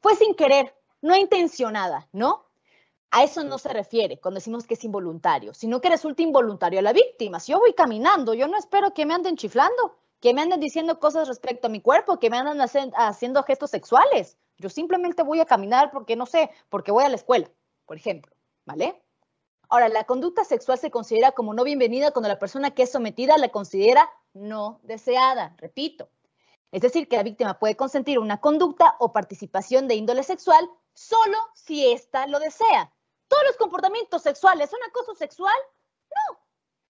[0.02, 2.46] Fue sin querer, no intencionada, ¿no?
[3.16, 6.82] A eso no se refiere cuando decimos que es involuntario, sino que resulta involuntario a
[6.82, 7.40] la víctima.
[7.40, 11.00] Si yo voy caminando, yo no espero que me anden chiflando, que me anden diciendo
[11.00, 12.60] cosas respecto a mi cuerpo, que me anden
[12.96, 14.40] haciendo gestos sexuales.
[14.58, 17.52] Yo simplemente voy a caminar porque no sé, porque voy a la escuela,
[17.86, 19.00] por ejemplo, ¿vale?
[19.70, 23.38] Ahora, la conducta sexual se considera como no bienvenida cuando la persona que es sometida
[23.38, 26.10] la considera no deseada, repito.
[26.72, 31.38] Es decir, que la víctima puede consentir una conducta o participación de índole sexual solo
[31.54, 32.92] si ésta lo desea,
[33.34, 35.56] ¿Todos los comportamientos sexuales son acoso sexual?
[36.12, 36.38] No,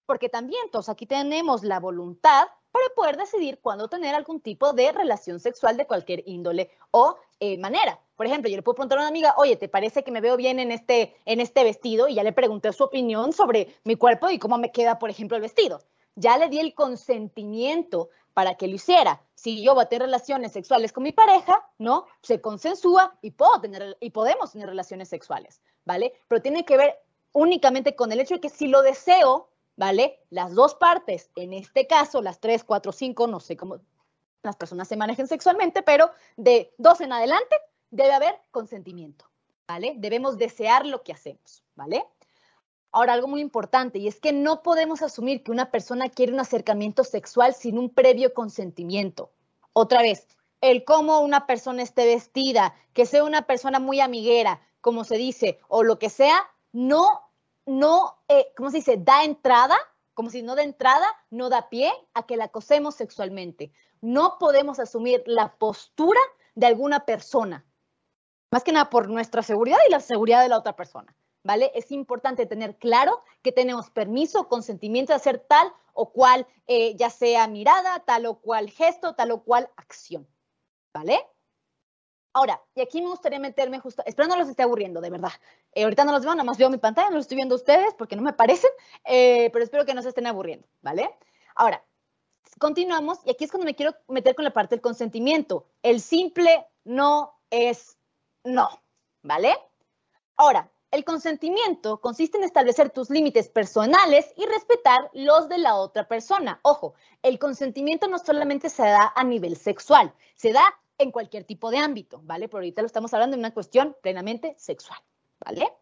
[0.04, 4.92] porque también todos aquí tenemos la voluntad para poder decidir cuándo tener algún tipo de
[4.92, 7.98] relación sexual de cualquier índole o eh, manera.
[8.14, 10.36] Por ejemplo, yo le puedo preguntar a una amiga, oye, ¿te parece que me veo
[10.36, 12.08] bien en este, en este vestido?
[12.08, 15.38] Y ya le pregunté su opinión sobre mi cuerpo y cómo me queda, por ejemplo,
[15.38, 15.80] el vestido.
[16.14, 19.22] Ya le di el consentimiento para que lo hiciera.
[19.34, 22.04] Si yo voy a tener relaciones sexuales con mi pareja, ¿no?
[22.20, 25.62] Se consensúa y, puedo tener, y podemos tener relaciones sexuales.
[25.84, 26.14] ¿Vale?
[26.28, 26.98] Pero tiene que ver
[27.32, 30.20] únicamente con el hecho de que si lo deseo, ¿vale?
[30.30, 33.80] Las dos partes, en este caso, las tres, cuatro, cinco, no sé cómo
[34.42, 37.56] las personas se manejen sexualmente, pero de dos en adelante
[37.90, 39.24] debe haber consentimiento,
[39.66, 39.94] ¿vale?
[39.96, 42.04] Debemos desear lo que hacemos, ¿vale?
[42.92, 46.38] Ahora, algo muy importante, y es que no podemos asumir que una persona quiere un
[46.38, 49.32] acercamiento sexual sin un previo consentimiento.
[49.72, 50.28] Otra vez,
[50.60, 55.58] el cómo una persona esté vestida, que sea una persona muy amiguera, como se dice,
[55.68, 57.22] o lo que sea, no,
[57.64, 58.98] no, eh, ¿cómo se dice?
[58.98, 59.78] Da entrada,
[60.12, 63.72] como si no da entrada, no da pie a que la acosemos sexualmente.
[64.02, 66.20] No podemos asumir la postura
[66.54, 67.64] de alguna persona,
[68.50, 71.16] más que nada por nuestra seguridad y la seguridad de la otra persona.
[71.44, 71.72] ¿Vale?
[71.74, 77.08] Es importante tener claro que tenemos permiso, consentimiento de hacer tal o cual, eh, ya
[77.08, 80.28] sea mirada, tal o cual gesto, tal o cual acción.
[80.92, 81.26] ¿Vale?
[82.36, 85.30] Ahora, y aquí me gustaría meterme justo, espero no los esté aburriendo, de verdad.
[85.72, 87.94] Eh, ahorita no los veo, nada más veo mi pantalla, no los estoy viendo ustedes
[87.94, 88.72] porque no me parecen,
[89.04, 91.08] eh, pero espero que no se estén aburriendo, ¿vale?
[91.54, 91.84] Ahora,
[92.58, 95.68] continuamos y aquí es cuando me quiero meter con la parte del consentimiento.
[95.84, 97.98] El simple no es
[98.42, 98.68] no,
[99.22, 99.54] ¿vale?
[100.36, 106.08] Ahora, el consentimiento consiste en establecer tus límites personales y respetar los de la otra
[106.08, 106.58] persona.
[106.62, 110.64] Ojo, el consentimiento no solamente se da a nivel sexual, se da
[110.98, 112.48] en cualquier tipo de ámbito, ¿vale?
[112.48, 114.98] Pero ahorita lo estamos hablando de una cuestión plenamente sexual,
[115.44, 115.72] ¿vale?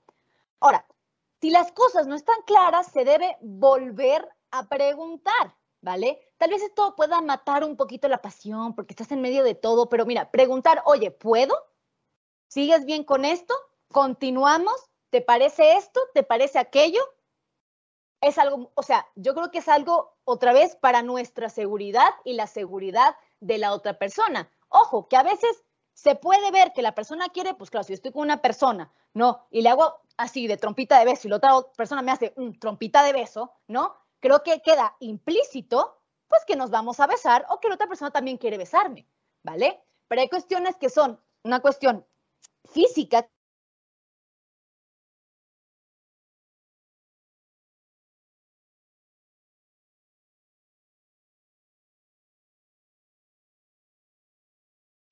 [0.60, 0.86] Ahora,
[1.40, 6.32] si las cosas no están claras, se debe volver a preguntar, ¿vale?
[6.38, 9.88] Tal vez esto pueda matar un poquito la pasión porque estás en medio de todo,
[9.88, 11.54] pero mira, preguntar, oye, ¿puedo?
[12.48, 13.54] ¿Sigues bien con esto?
[13.88, 14.74] ¿Continuamos?
[15.10, 16.00] ¿Te parece esto?
[16.14, 17.00] ¿Te parece aquello?
[18.20, 22.34] Es algo, o sea, yo creo que es algo otra vez para nuestra seguridad y
[22.34, 24.48] la seguridad de la otra persona.
[24.72, 28.12] Ojo, que a veces se puede ver que la persona quiere, pues claro, si estoy
[28.12, 29.46] con una persona, ¿no?
[29.50, 32.58] Y le hago así de trompita de beso y la otra persona me hace un
[32.58, 33.94] trompita de beso, ¿no?
[34.20, 38.10] Creo que queda implícito, pues que nos vamos a besar o que la otra persona
[38.10, 39.06] también quiere besarme,
[39.42, 39.82] ¿vale?
[40.08, 42.06] Pero hay cuestiones que son una cuestión
[42.64, 43.28] física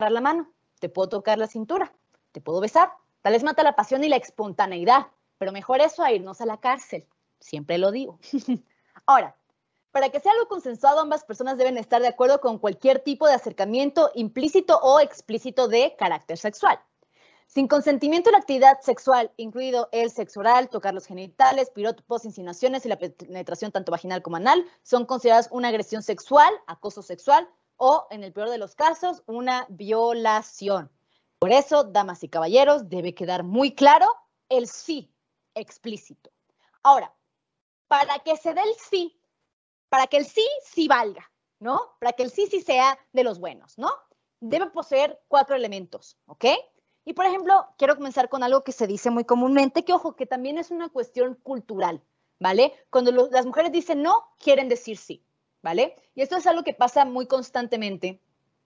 [0.08, 1.92] la mano, te puedo tocar la cintura,
[2.32, 2.90] te puedo besar.
[3.22, 6.58] Tal vez mata la pasión y la espontaneidad, pero mejor eso a irnos a la
[6.58, 7.06] cárcel.
[7.38, 8.18] Siempre lo digo.
[9.06, 9.36] Ahora,
[9.92, 13.34] para que sea algo consensuado, ambas personas deben estar de acuerdo con cualquier tipo de
[13.34, 16.80] acercamiento implícito o explícito de carácter sexual.
[17.46, 22.88] Sin consentimiento la actividad sexual, incluido el sexo oral, tocar los genitales, piropos, insinuaciones y
[22.88, 27.48] la penetración tanto vaginal como anal, son consideradas una agresión sexual, acoso sexual
[27.82, 30.90] o, en el peor de los casos, una violación.
[31.38, 34.06] Por eso, damas y caballeros, debe quedar muy claro
[34.50, 35.10] el sí
[35.54, 36.30] explícito.
[36.82, 37.14] Ahora,
[37.88, 39.18] para que se dé el sí,
[39.88, 41.80] para que el sí sí valga, ¿no?
[41.98, 43.90] Para que el sí sí sea de los buenos, ¿no?
[44.40, 46.44] Debe poseer cuatro elementos, ¿ok?
[47.06, 50.26] Y por ejemplo, quiero comenzar con algo que se dice muy comúnmente, que ojo, que
[50.26, 52.02] también es una cuestión cultural,
[52.38, 52.74] ¿vale?
[52.90, 55.24] Cuando las mujeres dicen no, quieren decir sí.
[55.62, 55.96] ¿Vale?
[56.14, 58.20] Y esto es algo que pasa muy constantemente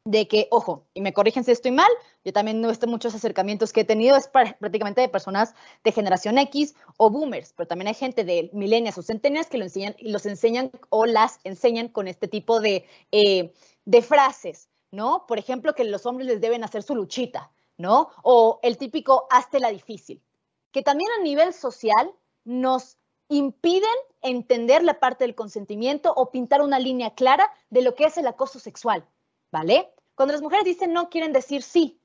[0.05, 1.89] de que, ojo, y me corrigen si estoy mal,
[2.25, 6.37] yo también no he muchos acercamientos que he tenido, es prácticamente de personas de generación
[6.37, 10.27] X o boomers, pero también hay gente de millennials o centenias que lo enseñan, los
[10.27, 13.55] enseñan o las enseñan con este tipo de, eh,
[13.87, 15.25] de frases, ¿no?
[15.27, 18.11] Por ejemplo, que los hombres les deben hacer su luchita, ¿no?
[18.23, 20.23] O el típico hazte la difícil,
[20.71, 22.13] que también a nivel social
[22.45, 22.99] nos
[23.37, 28.17] impiden entender la parte del consentimiento o pintar una línea clara de lo que es
[28.17, 29.07] el acoso sexual,
[29.51, 29.93] ¿vale?
[30.15, 32.01] Cuando las mujeres dicen no, quieren decir sí.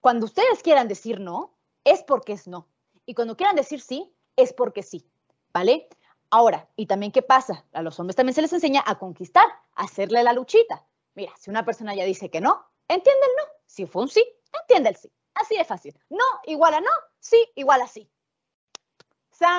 [0.00, 1.52] Cuando ustedes quieran decir no,
[1.84, 2.68] es porque es no.
[3.04, 5.06] Y cuando quieran decir sí, es porque sí,
[5.52, 5.88] ¿vale?
[6.30, 7.64] Ahora, ¿y también qué pasa?
[7.72, 10.86] A los hombres también se les enseña a conquistar, a hacerle la luchita.
[11.14, 13.52] Mira, si una persona ya dice que no, entiende el no.
[13.66, 14.24] Si fue un sí,
[14.60, 15.10] entiende el sí.
[15.34, 15.98] Así de fácil.
[16.08, 18.08] No igual a no, sí igual a sí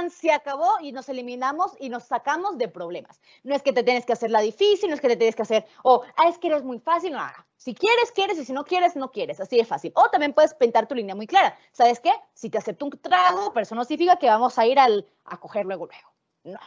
[0.09, 3.19] se acabó y nos eliminamos y nos sacamos de problemas.
[3.43, 5.41] No es que te tienes que hacer la difícil, no es que te tienes que
[5.41, 7.21] hacer, o, ah, es que eres muy fácil, no,
[7.57, 9.91] Si quieres, quieres, y si no quieres, no quieres, así de fácil.
[9.95, 11.57] O también puedes pintar tu línea muy clara.
[11.71, 12.11] ¿Sabes qué?
[12.33, 15.37] Si te acepto un trago, pero eso no significa que vamos a ir al, a
[15.39, 16.13] coger luego, luego.
[16.43, 16.59] No.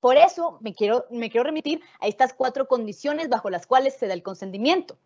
[0.00, 4.06] Por eso me quiero, me quiero remitir a estas cuatro condiciones bajo las cuales se
[4.06, 4.98] da el consentimiento.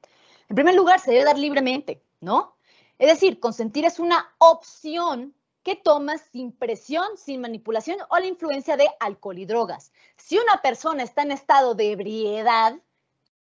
[0.49, 2.57] En primer lugar, se debe dar libremente, ¿no?
[2.99, 8.77] Es decir, consentir es una opción que tomas sin presión, sin manipulación o la influencia
[8.77, 9.93] de alcohol y drogas.
[10.17, 12.81] Si una persona está en estado de ebriedad,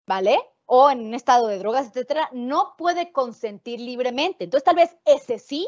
[0.05, 0.39] ¿vale?
[0.65, 4.45] O en un estado de drogas, etcétera, no puede consentir libremente.
[4.45, 5.67] Entonces, tal vez ese sí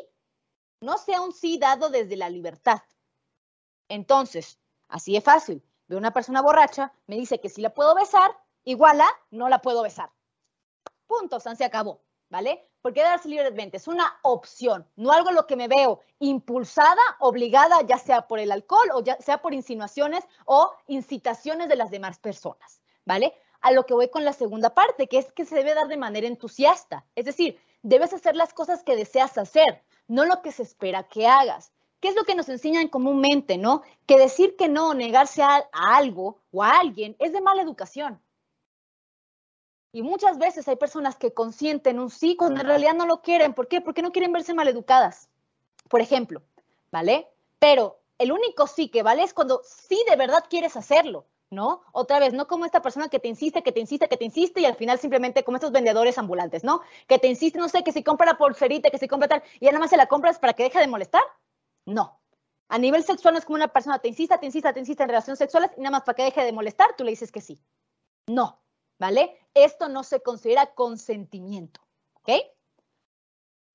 [0.82, 2.82] no sea un sí dado desde la libertad.
[3.90, 5.64] Entonces, así de fácil.
[5.88, 8.32] Veo una persona borracha, me dice que si la puedo besar,
[8.64, 10.12] igual a no la puedo besar.
[11.08, 12.69] Punto, se acabó, ¿vale?
[12.82, 17.98] Porque darse libremente es una opción, no algo lo que me veo impulsada, obligada, ya
[17.98, 22.82] sea por el alcohol o ya sea por insinuaciones o incitaciones de las demás personas,
[23.06, 23.34] ¿vale?
[23.62, 25.98] A lo que voy con la segunda parte, que es que se debe dar de
[25.98, 30.64] manera entusiasta, es decir, debes hacer las cosas que deseas hacer, no lo que se
[30.64, 31.72] espera que hagas.
[32.00, 33.82] ¿Qué es lo que nos enseñan comúnmente, no?
[34.06, 38.22] Que decir que no negarse a algo o a alguien es de mala educación.
[39.92, 43.54] Y muchas veces hay personas que consienten un sí cuando en realidad no lo quieren.
[43.54, 43.82] ¿Por qué?
[43.82, 45.30] Porque no quieren verse maleducadas.
[45.88, 46.44] Por ejemplo,
[46.92, 47.28] ¿vale?
[47.58, 51.82] Pero el único sí que vale es cuando sí de verdad quieres hacerlo, ¿no?
[51.92, 54.62] Otra vez, no como esta persona que te insiste, que te insiste, que te insiste
[54.62, 56.82] y al final simplemente como estos vendedores ambulantes, ¿no?
[57.08, 59.66] Que te insiste, no sé, que si compra la pulserita, que si compra tal, y
[59.66, 61.24] ya nada más se la compras para que deje de molestar.
[61.86, 62.20] No.
[62.68, 65.10] A nivel sexual no es como una persona te insista, te insista, te insista en
[65.10, 67.60] relaciones sexuales y nada más para que deje de molestar, tú le dices que sí.
[68.28, 68.62] No.
[69.00, 69.36] ¿Vale?
[69.54, 71.82] Esto no se considera consentimiento,
[72.14, 72.30] ¿ok?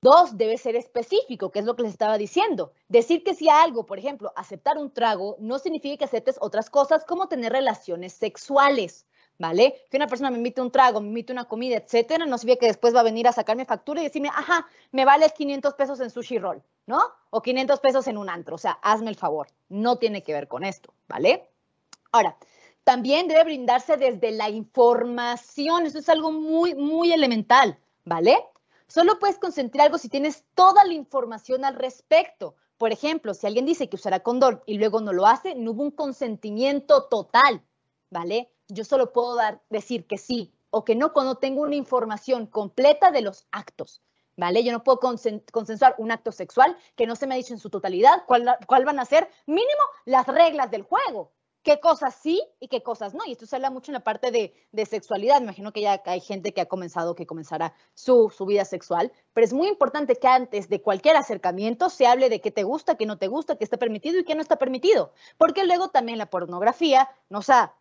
[0.01, 2.73] Dos, debe ser específico, que es lo que les estaba diciendo.
[2.89, 7.05] Decir que si algo, por ejemplo, aceptar un trago, no significa que aceptes otras cosas
[7.07, 9.07] como tener relaciones sexuales.
[9.39, 9.83] ¿vale?
[9.91, 12.67] Que una persona me invite un trago, me invite una comida, etcétera, no significa que
[12.69, 16.11] después va a venir a sacarme factura y decirme, ajá, me vale 500 pesos en
[16.11, 17.01] sushi roll, ¿no?
[17.31, 20.49] O 500 pesos en un antro, o sea, hazme el favor, no tiene que ver
[20.49, 21.51] con esto, ¿vale?
[22.13, 22.37] Ahora,
[22.85, 28.39] también debe brindarse desde la información, eso es algo muy, muy elemental, ¿vale?
[28.87, 32.55] Solo puedes consentir algo si tienes toda la información al respecto.
[32.79, 35.83] Por ejemplo, si alguien dice que usará condón y luego no lo hace, no hubo
[35.83, 37.63] un consentimiento total,
[38.11, 38.51] ¿vale?
[38.69, 43.11] yo solo puedo dar, decir que sí o que no cuando tengo una información completa
[43.11, 44.03] de los actos.
[44.37, 44.65] ¿Vale?
[44.65, 47.71] Yo no puedo consensuar un acto sexual que no se me ha dicho en su
[47.71, 51.31] totalidad cuál, cuál van a ser mínimo las reglas del juego.
[51.65, 53.25] Qué cosas sí y qué cosas no.
[53.27, 55.39] Y esto se habla mucho en la parte de, de sexualidad.
[55.39, 59.11] Me imagino que ya hay gente que ha comenzado, que comenzará su, su vida sexual.
[59.33, 62.97] Pero es muy importante que antes de cualquier acercamiento se hable de qué te gusta,
[62.97, 65.15] qué no te gusta, qué está permitido y qué no está permitido.
[65.39, 67.75] Porque luego también la pornografía nos ha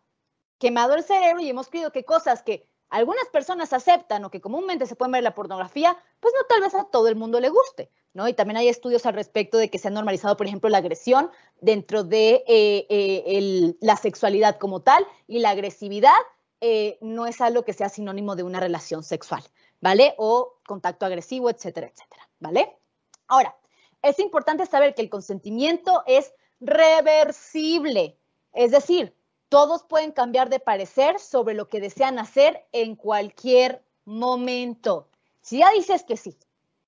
[0.58, 4.86] quemado el cerebro y hemos creído que cosas que algunas personas aceptan o que comúnmente
[4.86, 7.90] se pueden ver la pornografía, pues no tal vez a todo el mundo le guste,
[8.12, 8.28] ¿no?
[8.28, 11.28] Y también hay estudios al respecto de que se ha normalizado, por ejemplo, la agresión
[11.60, 16.12] dentro de eh, eh, la sexualidad como tal y la agresividad
[16.60, 19.42] eh, no es algo que sea sinónimo de una relación sexual,
[19.80, 20.14] ¿vale?
[20.16, 22.78] O contacto agresivo, etcétera, etcétera, ¿vale?
[23.26, 23.56] Ahora,
[24.02, 28.16] es importante saber que el consentimiento es reversible,
[28.52, 29.16] es decir,
[29.54, 35.08] todos pueden cambiar de parecer sobre lo que desean hacer en cualquier momento.
[35.42, 36.36] Si ya dices que sí,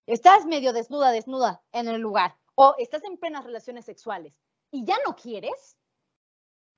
[0.09, 4.35] estás medio desnuda, desnuda en el lugar, o estás en plenas relaciones sexuales
[4.73, 5.77] y ya no quieres,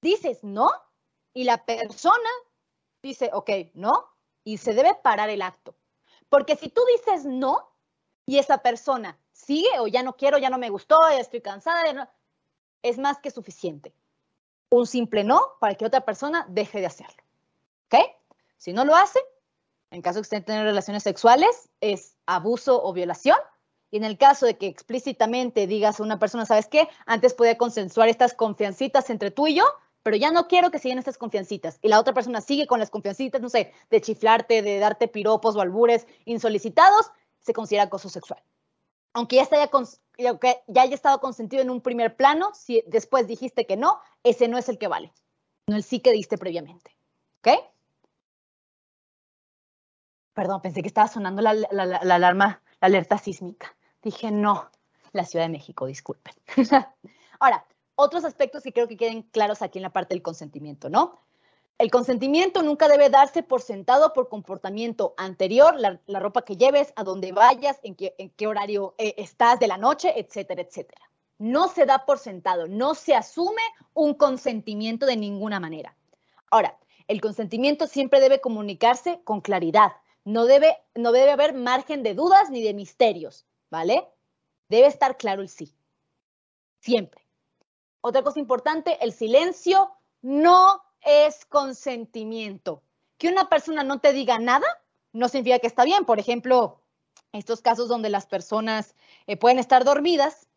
[0.02, 0.70] dices no,
[1.32, 2.28] y la persona
[3.02, 4.10] dice, ok, no,
[4.44, 5.74] y se debe parar el acto.
[6.28, 7.66] Porque si tú dices no
[8.26, 12.12] y esa persona sigue o ya no quiero, ya no me gustó, ya estoy cansada,
[12.82, 13.94] es más que suficiente
[14.70, 17.22] un simple no para que otra persona deje de hacerlo.
[17.86, 18.00] ¿Ok?
[18.56, 19.20] Si no lo hace,
[19.90, 23.38] en caso de que estén teniendo relaciones sexuales, es abuso o violación.
[23.90, 26.88] Y en el caso de que explícitamente digas a una persona, ¿sabes qué?
[27.06, 29.64] Antes podía consensuar estas confiancitas entre tú y yo,
[30.02, 31.78] pero ya no quiero que sigan estas confiancitas.
[31.80, 35.56] Y la otra persona sigue con las confiancitas, no sé, de chiflarte, de darte piropos
[35.56, 38.42] o albures insolicitados, se considera acoso sexual
[39.18, 39.70] aunque ya, haya,
[40.18, 44.58] ya haya estado consentido en un primer plano, si después dijiste que no, ese no
[44.58, 45.12] es el que vale,
[45.66, 46.96] no el sí que diste previamente.
[47.38, 47.48] ¿Ok?
[50.34, 53.76] Perdón, pensé que estaba sonando la, alarma, la alerta sísmica.
[54.02, 54.70] Dije, no,
[55.12, 56.34] la Ciudad de México, disculpen.
[57.40, 61.20] Ahora, otros aspectos que creo que queden claros aquí en la parte del consentimiento, ¿no?
[61.78, 67.04] El consentimiento nunca debe darse por sentado por comportamiento anterior, la, ropa que lleves, a
[67.04, 71.08] dónde vayas, en qué, horario eh, estás de la noche, etcétera, etcétera.
[71.38, 73.62] No se da por sentado, no se asume
[73.94, 75.96] un consentimiento de ninguna manera.
[76.50, 79.92] Ahora, el consentimiento siempre debe comunicarse con claridad.
[80.24, 84.08] No debe, no debe haber margen de dudas ni de misterios, ¿vale?
[84.68, 85.72] Debe estar claro el sí.
[86.80, 87.24] Siempre.
[88.00, 92.82] Otra cosa importante, el silencio no es consentimiento.
[93.18, 94.66] Que una persona no te diga nada
[95.12, 96.04] no significa que está bien.
[96.04, 96.80] Por ejemplo,
[97.32, 98.94] estos casos donde las personas
[99.26, 100.48] eh, pueden estar dormidas,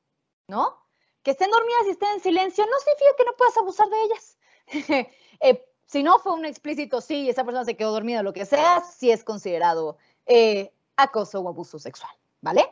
[0.48, 0.78] ¿no?
[1.24, 4.38] Que estén dormidas y estén en silencio no significa que no puedas abusar de ellas.
[5.44, 8.82] Eh, si no fue un explícito sí esa persona se quedó dormida lo que sea,
[8.82, 12.72] sí es considerado eh, acoso o abuso sexual, ¿vale?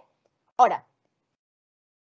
[0.55, 0.86] Ahora,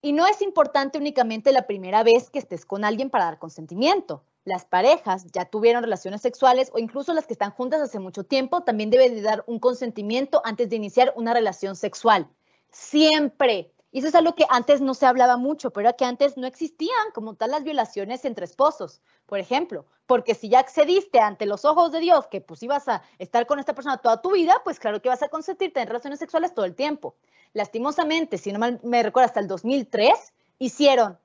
[0.01, 4.21] y no es importante únicamente la primera vez que estés con alguien para dar consentimiento
[4.45, 8.63] las parejas ya tuvieron relaciones sexuales o incluso las que están juntas hace mucho tiempo,
[8.63, 12.27] también deben de dar un consentimiento antes de iniciar una relación sexual.
[12.71, 13.71] Siempre.
[13.91, 17.11] Y eso es algo que antes no se hablaba mucho, pero que antes no existían
[17.13, 19.85] como tal las violaciones entre esposos, por ejemplo.
[20.05, 23.57] Porque si ya accediste ante los ojos de Dios que pues ibas a estar con
[23.57, 26.65] esta persona toda tu vida, pues claro que vas a consentirte en relaciones sexuales todo
[26.65, 27.15] el tiempo.
[27.53, 31.17] Lastimosamente, si no me recuerdo, hasta el 2003 hicieron,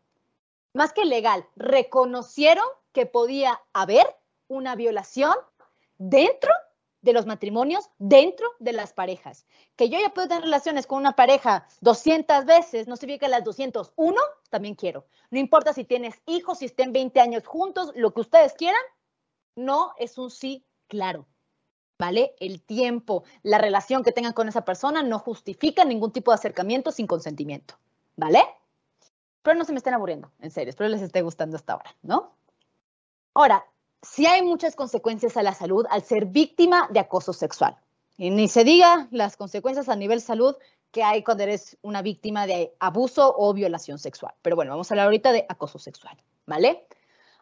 [0.72, 2.64] más que legal, reconocieron
[2.94, 4.06] que podía haber
[4.48, 5.34] una violación
[5.98, 6.50] dentro
[7.02, 9.44] de los matrimonios, dentro de las parejas.
[9.76, 14.18] Que yo ya puedo tener relaciones con una pareja 200 veces, no significa las 201
[14.48, 15.06] también quiero.
[15.30, 18.80] No importa si tienes hijos, si estén 20 años juntos, lo que ustedes quieran,
[19.54, 21.26] no es un sí claro.
[21.98, 22.34] ¿Vale?
[22.40, 26.90] El tiempo, la relación que tengan con esa persona no justifica ningún tipo de acercamiento
[26.90, 27.74] sin consentimiento.
[28.16, 28.42] ¿Vale?
[29.42, 32.32] Pero no se me estén aburriendo, en serio, espero les esté gustando hasta ahora, ¿no?
[33.34, 33.66] Ahora,
[34.00, 37.76] sí hay muchas consecuencias a la salud al ser víctima de acoso sexual.
[38.16, 40.54] Y ni se diga las consecuencias a nivel salud
[40.92, 44.32] que hay cuando eres una víctima de abuso o violación sexual.
[44.42, 46.16] Pero bueno, vamos a hablar ahorita de acoso sexual,
[46.46, 46.86] ¿vale?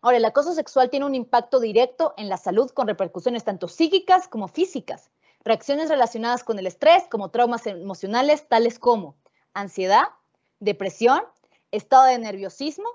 [0.01, 4.29] Ahora, el acoso sexual tiene un impacto directo en la salud con repercusiones tanto psíquicas
[4.29, 5.11] como físicas.
[5.45, 9.17] Reacciones relacionadas con el estrés, como traumas emocionales, tales como
[9.53, 10.05] ansiedad,
[10.59, 11.23] depresión,
[11.71, 12.89] estado de nerviosismo,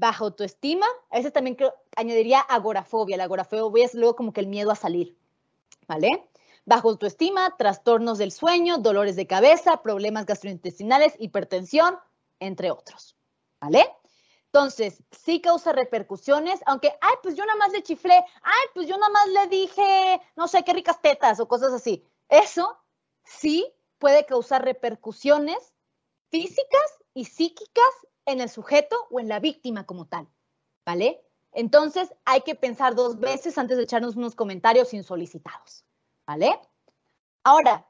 [0.00, 0.86] baja autoestima.
[1.10, 1.56] A veces también
[1.94, 3.16] añadiría agorafobia.
[3.16, 5.16] La agorafobia es luego como que el miedo a salir,
[5.86, 6.26] ¿vale?
[6.64, 11.98] Bajo autoestima, trastornos del sueño, dolores de cabeza, problemas gastrointestinales, hipertensión,
[12.38, 13.16] entre otros,
[13.60, 13.86] ¿vale?
[14.46, 18.96] Entonces, sí causa repercusiones, aunque, ay, pues yo nada más le chiflé, ay, pues yo
[18.96, 22.04] nada más le dije, no sé, qué ricas tetas o cosas así.
[22.28, 22.76] Eso
[23.22, 25.74] sí puede causar repercusiones
[26.30, 27.92] físicas y psíquicas
[28.26, 30.28] en el sujeto o en la víctima como tal,
[30.84, 31.22] ¿vale?
[31.52, 35.84] Entonces, hay que pensar dos veces antes de echarnos unos comentarios insolicitados,
[36.26, 36.60] ¿vale?
[37.42, 37.86] Ahora,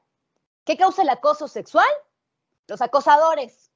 [0.65, 1.89] ¿qué causa el acoso sexual?
[2.67, 3.71] Los acosadores.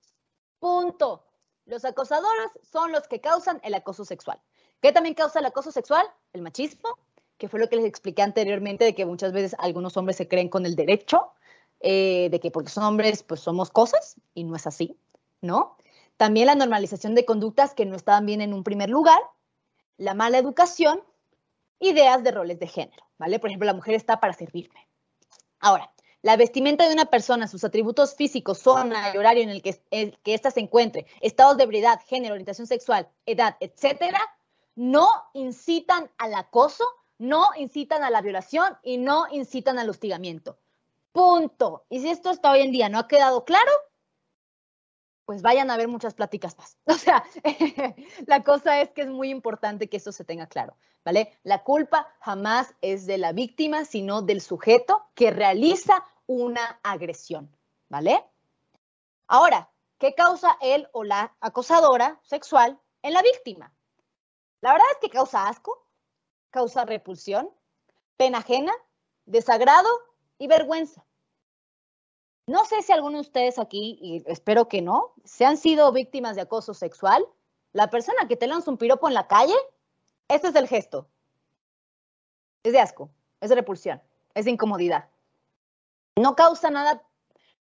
[0.58, 1.26] Punto.
[1.66, 4.40] Los acosadores son los que causan el acoso sexual.
[4.80, 6.06] ¿Qué también causa el acoso sexual?
[6.32, 6.98] El machismo,
[7.38, 10.48] que fue lo que les expliqué anteriormente, de que muchas veces algunos hombres se creen
[10.48, 11.32] con el derecho,
[11.80, 14.98] eh, de que porque son hombres, pues somos cosas, y no es así,
[15.40, 15.76] ¿no?
[16.16, 19.20] También la normalización de conductas que no estaban bien en un primer lugar,
[19.96, 21.02] la mala educación,
[21.80, 23.38] ideas de roles de género, ¿vale?
[23.38, 24.88] Por ejemplo, la mujer está para servirme.
[25.60, 25.92] Ahora,
[26.22, 29.78] la vestimenta de una persona, sus atributos físicos, zona y horario en el que,
[30.24, 34.20] ésta se encuentre, estados de ebriedad, género, orientación sexual, edad, etcétera,
[34.74, 36.84] no incitan al acoso,
[37.18, 40.56] no incitan a la violación y no incitan al hostigamiento.
[41.12, 41.84] Punto.
[41.90, 43.70] Y si esto hasta hoy en día no ha quedado claro,
[45.24, 46.76] pues vayan a ver muchas pláticas más.
[46.86, 47.24] O sea,
[48.26, 51.38] la cosa es que es muy importante que eso se tenga claro, ¿vale?
[51.42, 57.54] La culpa jamás es de la víctima, sino del sujeto que realiza una agresión,
[57.88, 58.24] ¿vale?
[59.26, 63.72] Ahora, ¿qué causa él o la acosadora sexual en la víctima?
[64.60, 65.86] La verdad es que causa asco,
[66.50, 67.50] causa repulsión,
[68.16, 68.72] pena ajena,
[69.26, 69.88] desagrado
[70.38, 71.04] y vergüenza.
[72.46, 76.36] No sé si alguno de ustedes aquí, y espero que no, se han sido víctimas
[76.36, 77.24] de acoso sexual.
[77.72, 79.56] La persona que te lanza un piropo en la calle,
[80.28, 81.08] ese es el gesto.
[82.62, 84.02] Es de asco, es de repulsión,
[84.34, 85.08] es de incomodidad
[86.16, 87.02] no causa nada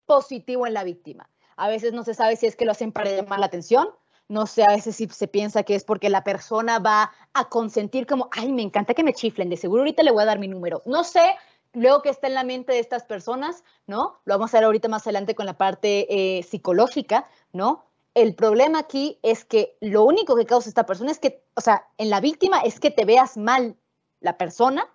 [0.06, 1.30] positivo en la víctima.
[1.56, 3.90] A veces no se sabe si es que lo hacen para llamar la atención,
[4.28, 8.08] no sé, a veces si se piensa que es porque la persona va a consentir
[8.08, 10.48] como, ay, me encanta que me chiflen, de seguro ahorita le voy a dar mi
[10.48, 10.82] número.
[10.86, 11.36] No sé
[11.74, 14.20] luego que está en la mente de estas personas, ¿no?
[14.26, 17.86] Lo vamos a ver ahorita más adelante con la parte eh, psicológica, ¿no?
[18.14, 21.88] El problema aquí es que lo único que causa esta persona es que, o sea,
[21.98, 23.76] en la víctima es que te veas mal
[24.20, 24.88] la persona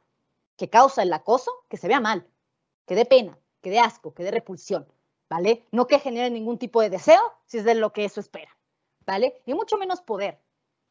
[0.57, 2.27] que causa el acoso, que se vea mal
[2.89, 4.89] que dé pena, que dé asco, que dé repulsión,
[5.29, 5.67] ¿vale?
[5.71, 8.57] No que genere ningún tipo de deseo, si es de lo que eso espera,
[9.07, 9.43] ¿vale?
[9.45, 10.41] Y mucho menos poder,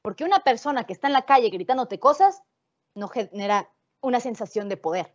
[0.03, 2.43] porque una persona que está en la calle gritándote cosas
[2.93, 3.69] no genera
[3.99, 5.11] una sensación de poder,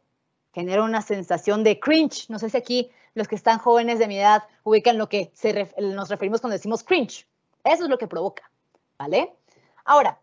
[0.53, 2.29] genera una sensación de cringe.
[2.29, 5.33] No sé si aquí los que están jóvenes de mi edad ubican lo que
[5.79, 7.27] nos referimos cuando decimos cringe.
[7.65, 8.51] Eso es lo que provoca,
[8.99, 9.35] ¿vale?
[9.85, 10.21] Ahora,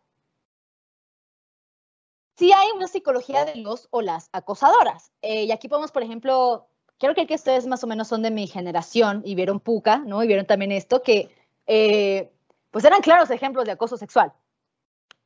[2.37, 5.11] sí hay una psicología de los o las acosadoras.
[5.21, 6.67] Eh, y aquí podemos, por ejemplo,
[6.97, 10.23] quiero que ustedes más o menos son de mi generación y vieron Puca, ¿no?
[10.23, 11.29] Y vieron también esto, que
[11.67, 12.31] eh,
[12.71, 14.33] pues eran claros ejemplos de acoso sexual.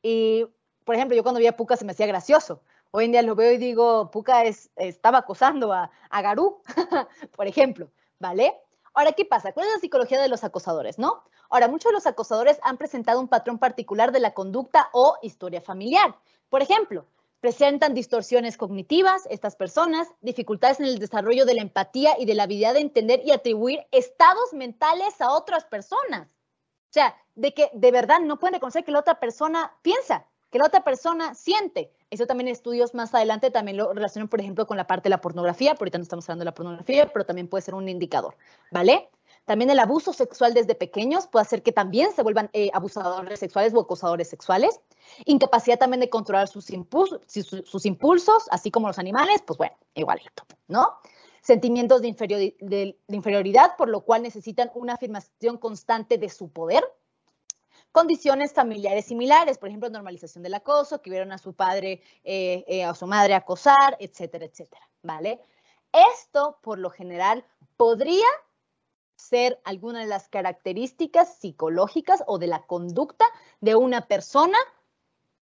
[0.02, 0.46] Y,
[0.84, 2.62] por ejemplo, yo cuando vi a Puca se me hacía gracioso.
[2.96, 6.62] Hoy en día lo veo y digo, Puca es, estaba acosando a, a Garú,
[7.36, 7.90] por ejemplo,
[8.20, 8.54] ¿vale?
[8.92, 9.50] Ahora, ¿qué pasa?
[9.50, 11.24] ¿Cuál es la psicología de los acosadores, no?
[11.50, 15.60] Ahora, muchos de los acosadores han presentado un patrón particular de la conducta o historia
[15.60, 16.14] familiar.
[16.48, 17.04] Por ejemplo,
[17.40, 22.44] presentan distorsiones cognitivas, estas personas, dificultades en el desarrollo de la empatía y de la
[22.44, 26.28] habilidad de entender y atribuir estados mentales a otras personas.
[26.28, 30.60] O sea, de que de verdad no pueden reconocer que la otra persona piensa, que
[30.60, 31.90] la otra persona siente.
[32.10, 35.20] Eso también estudios más adelante también lo relacionan, por ejemplo, con la parte de la
[35.20, 38.36] pornografía, por ahorita no estamos hablando de la pornografía, pero también puede ser un indicador,
[38.70, 39.10] ¿vale?
[39.46, 43.74] También el abuso sexual desde pequeños puede hacer que también se vuelvan eh, abusadores sexuales
[43.74, 44.80] o acosadores sexuales.
[45.24, 50.44] Incapacidad también de controlar sus, impulsos, sus impulsos, así como los animales, pues bueno, igualito,
[50.68, 50.88] ¿no?
[51.42, 56.84] Sentimientos de, de inferioridad, por lo cual necesitan una afirmación constante de su poder,
[57.94, 62.82] condiciones familiares similares, por ejemplo, normalización del acoso, que vieron a su padre eh, eh,
[62.82, 65.40] a su madre acosar, etcétera, etcétera, ¿vale?
[66.12, 68.26] Esto, por lo general, podría
[69.14, 73.26] ser alguna de las características psicológicas o de la conducta
[73.60, 74.58] de una persona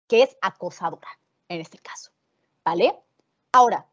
[0.08, 1.20] que es acosadora,
[1.50, 2.12] en este caso.
[2.64, 2.98] ¿Vale?
[3.52, 3.90] Ahora,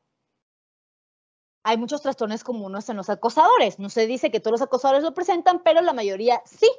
[1.65, 3.81] hay muchos trastornos comunes en los acosadores.
[3.81, 6.71] No se dice que todos los acosadores lo presentan, pero la mayoría sí.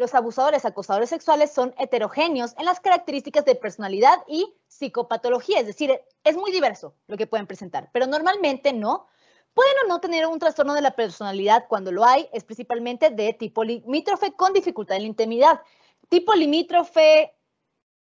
[0.00, 6.00] Los abusadores, acosadores sexuales son heterogéneos en las características de personalidad y psicopatología, es decir,
[6.24, 9.08] es muy diverso lo que pueden presentar, pero normalmente no.
[9.52, 13.34] Pueden o no tener un trastorno de la personalidad cuando lo hay, es principalmente de
[13.34, 15.60] tipo limítrofe con dificultad en la intimidad.
[16.08, 17.34] Tipo limítrofe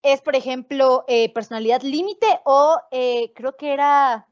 [0.03, 4.29] es, por ejemplo, eh, personalidad límite o eh, creo que era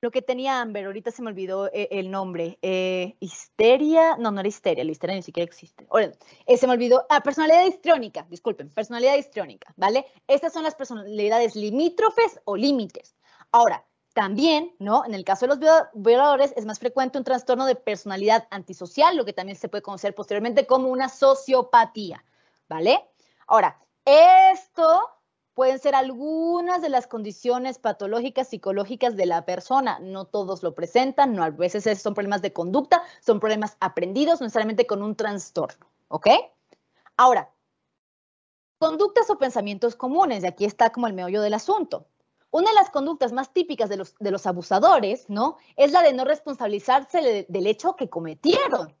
[0.00, 2.58] lo que tenía Amber, ahorita se me olvidó eh, el nombre.
[2.62, 5.86] Eh, histeria, no, no era histeria, la histeria ni siquiera existe.
[6.46, 7.04] Eh, se me olvidó.
[7.08, 10.06] Ah, personalidad histriónica, disculpen, personalidad histriónica, ¿vale?
[10.28, 13.16] Estas son las personalidades limítrofes o límites.
[13.50, 13.84] Ahora,
[14.14, 15.04] también, ¿no?
[15.04, 19.24] En el caso de los violadores es más frecuente un trastorno de personalidad antisocial, lo
[19.24, 22.24] que también se puede conocer posteriormente como una sociopatía,
[22.68, 23.04] ¿vale?
[23.46, 25.08] Ahora, esto
[25.58, 29.98] pueden ser algunas de las condiciones patológicas psicológicas de la persona.
[29.98, 34.44] No todos lo presentan, no a veces son problemas de conducta, son problemas aprendidos, no
[34.46, 36.28] necesariamente con un trastorno, ¿ok?
[37.16, 37.50] Ahora,
[38.78, 42.06] conductas o pensamientos comunes, y aquí está como el meollo del asunto.
[42.52, 45.56] Una de las conductas más típicas de los, de los abusadores, ¿no?
[45.74, 48.94] Es la de no responsabilizarse del hecho que cometieron.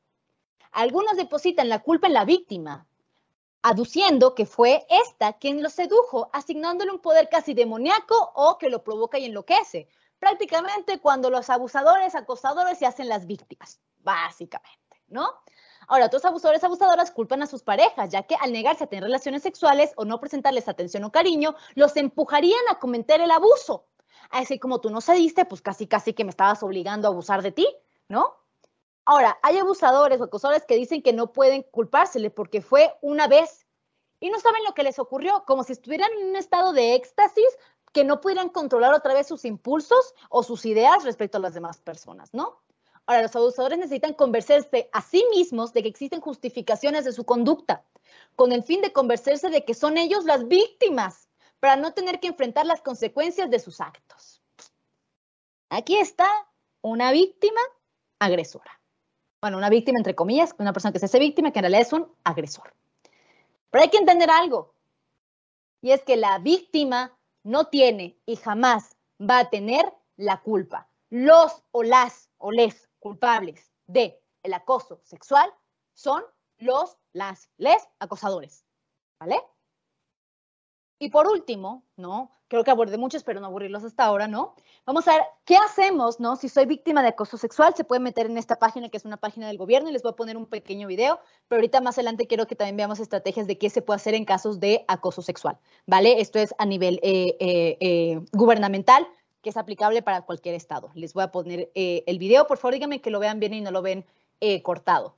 [0.72, 2.88] Algunos depositan la culpa en la víctima,
[3.62, 8.82] aduciendo que fue esta quien lo sedujo, asignándole un poder casi demoníaco o que lo
[8.82, 9.88] provoca y enloquece.
[10.18, 15.30] Prácticamente cuando los abusadores, acosadores se hacen las víctimas, básicamente, ¿no?
[15.86, 19.42] Ahora, otros abusadores, abusadoras culpan a sus parejas, ya que al negarse a tener relaciones
[19.42, 23.86] sexuales o no presentarles atención o cariño, los empujarían a cometer el abuso.
[24.28, 27.52] Así como tú no cediste, pues casi casi que me estabas obligando a abusar de
[27.52, 27.66] ti,
[28.08, 28.36] ¿no?
[29.10, 33.66] Ahora, hay abusadores o acosadores que dicen que no pueden culpársele porque fue una vez
[34.20, 37.46] y no saben lo que les ocurrió, como si estuvieran en un estado de éxtasis
[37.94, 41.78] que no pudieran controlar otra vez sus impulsos o sus ideas respecto a las demás
[41.78, 42.60] personas, ¿no?
[43.06, 47.86] Ahora, los abusadores necesitan convencerse a sí mismos de que existen justificaciones de su conducta,
[48.36, 51.30] con el fin de convencerse de que son ellos las víctimas,
[51.60, 54.42] para no tener que enfrentar las consecuencias de sus actos.
[55.70, 56.28] Aquí está
[56.82, 57.62] una víctima
[58.18, 58.77] agresora
[59.40, 61.92] bueno, una víctima entre comillas, una persona que se hace víctima, que en realidad es
[61.92, 62.74] un agresor.
[63.70, 64.74] Pero hay que entender algo,
[65.80, 69.84] y es que la víctima no tiene y jamás va a tener
[70.16, 70.88] la culpa.
[71.10, 75.52] Los o las o les culpables de el acoso sexual
[75.94, 76.22] son
[76.58, 78.64] los, las, les acosadores.
[79.20, 79.40] ¿Vale?
[80.98, 82.30] Y por último, ¿no?
[82.48, 84.54] Creo que abordé muchos, pero no aburrirlos hasta ahora, ¿no?
[84.84, 86.34] Vamos a ver qué hacemos, ¿no?
[86.34, 89.16] Si soy víctima de acoso sexual, se puede meter en esta página que es una
[89.18, 92.26] página del gobierno y les voy a poner un pequeño video, pero ahorita más adelante
[92.26, 95.58] quiero que también veamos estrategias de qué se puede hacer en casos de acoso sexual,
[95.86, 96.20] ¿vale?
[96.20, 99.06] Esto es a nivel eh, eh, eh, gubernamental,
[99.42, 100.90] que es aplicable para cualquier estado.
[100.94, 103.70] Les voy a poner el video, por favor, díganme que lo vean bien y no
[103.70, 104.04] lo ven
[104.64, 105.14] cortado.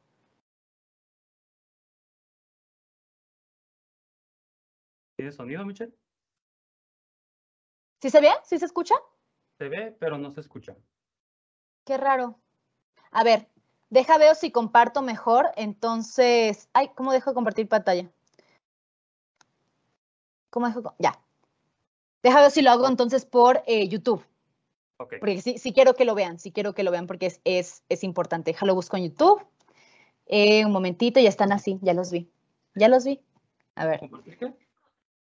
[5.21, 5.93] ¿Tiene sonido, Michelle?
[8.01, 8.31] ¿Sí se ve?
[8.43, 8.95] ¿Sí se escucha?
[9.59, 10.75] Se ve, pero no se escucha.
[11.85, 12.41] Qué raro.
[13.11, 13.47] A ver,
[13.91, 15.51] deja veo si comparto mejor.
[15.57, 18.11] Entonces, ay, ¿cómo dejo de compartir pantalla?
[20.49, 20.95] ¿Cómo dejo?
[20.99, 21.21] Ya.
[22.23, 24.25] Deja ver si lo hago entonces por eh, YouTube.
[24.97, 25.19] Okay.
[25.19, 28.05] Porque sí, quiero que lo vean, sí quiero que lo vean porque es, es, es
[28.05, 28.53] importante.
[28.53, 29.47] Déjalo busco en YouTube.
[30.25, 32.33] Eh, un momentito, ya están así, ya los vi.
[32.75, 33.21] Ya los vi.
[33.75, 34.01] A ver.
[34.01, 34.39] ¿Compartir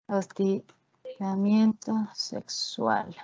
[0.08, 3.16] Hostigamiento sexual.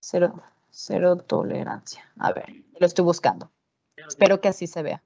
[0.00, 2.04] Cero, cero tolerancia.
[2.18, 3.50] A ver, lo estoy buscando.
[3.96, 5.02] Espero que así se vea.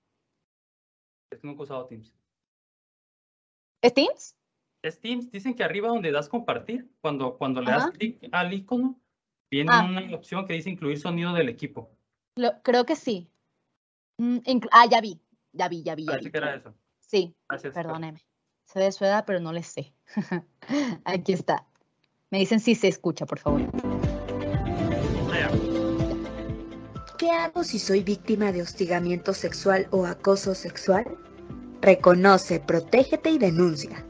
[1.31, 2.13] Es nunca usado Teams.
[3.81, 4.37] ¿Es Teams?
[4.83, 5.31] Es Teams.
[5.31, 9.01] Dicen que arriba donde das compartir, cuando, cuando le das clic al icono,
[9.51, 9.85] viene ah.
[9.85, 11.91] una opción que dice incluir sonido del equipo.
[12.63, 13.31] creo que sí.
[14.19, 14.39] Mm,
[14.73, 15.19] ah, ya vi,
[15.53, 16.05] ya vi, ya vi.
[16.05, 16.31] Ya vi.
[16.31, 16.75] que era eso.
[16.99, 17.35] Sí,
[17.73, 18.23] perdóneme.
[18.73, 19.93] Se de su edad, pero no le sé.
[21.05, 21.67] Aquí está.
[22.31, 23.63] Me dicen si se escucha, por favor.
[27.19, 31.05] ¿Qué hago si soy víctima de hostigamiento sexual o acoso sexual?
[31.81, 34.07] Reconoce, protégete y denuncia.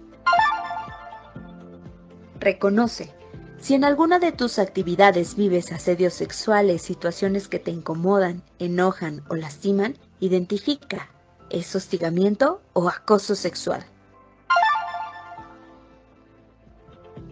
[2.39, 3.15] Reconoce.
[3.59, 9.37] Si en alguna de tus actividades vives asedios sexuales, situaciones que te incomodan, enojan o
[9.37, 11.09] lastiman, identifica.
[11.49, 13.85] ¿Es hostigamiento o acoso sexual?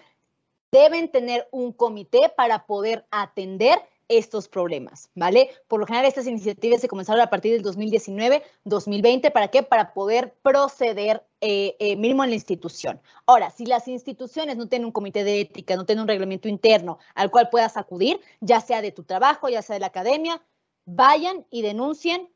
[0.73, 3.79] deben tener un comité para poder atender
[4.09, 5.51] estos problemas, ¿vale?
[5.69, 9.63] Por lo general, estas iniciativas se comenzaron a partir del 2019, 2020, ¿para qué?
[9.63, 13.01] Para poder proceder eh, eh, mínimo en la institución.
[13.27, 16.99] Ahora, si las instituciones no tienen un comité de ética, no tienen un reglamento interno
[17.15, 20.43] al cual puedas acudir, ya sea de tu trabajo, ya sea de la academia,
[20.85, 22.31] vayan y denuncien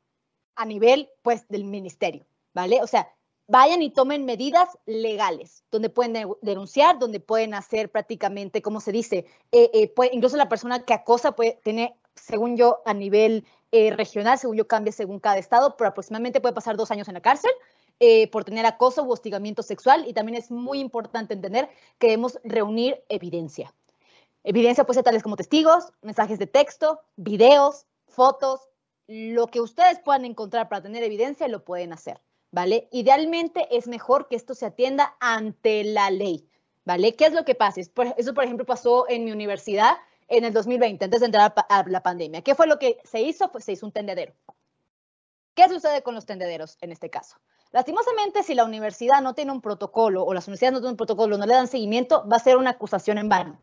[0.56, 2.82] a nivel, pues, del ministerio, ¿vale?
[2.82, 3.14] O sea,
[3.48, 9.26] vayan y tomen medidas legales, donde pueden denunciar, donde pueden hacer prácticamente, como se dice,
[9.52, 14.38] eh, eh, incluso la persona que acosa puede tener, según yo, a nivel eh, regional,
[14.38, 17.50] según yo cambia según cada estado, pero aproximadamente puede pasar dos años en la cárcel
[18.30, 20.06] por tener acoso u hostigamiento sexual.
[20.06, 21.68] Y también es muy importante entender
[21.98, 23.74] que debemos reunir evidencia.
[24.44, 28.68] Evidencia puede ser tales como testigos, mensajes de texto, videos, fotos,
[29.08, 32.20] lo que ustedes puedan encontrar para tener evidencia, lo pueden hacer.
[32.50, 32.88] ¿Vale?
[32.92, 36.48] Idealmente es mejor que esto se atienda ante la ley,
[36.84, 37.14] ¿vale?
[37.14, 37.80] ¿Qué es lo que pasa?
[37.80, 39.96] Eso, por ejemplo, pasó en mi universidad
[40.28, 42.42] en el 2020, antes de entrar a la pandemia.
[42.42, 43.50] ¿Qué fue lo que se hizo?
[43.50, 44.34] Pues se hizo un tendedero.
[45.54, 47.36] ¿Qué sucede con los tendederos en este caso?
[47.72, 51.36] Lastimosamente, si la universidad no tiene un protocolo o las universidades no tienen un protocolo,
[51.36, 53.60] no le dan seguimiento, va a ser una acusación en vano.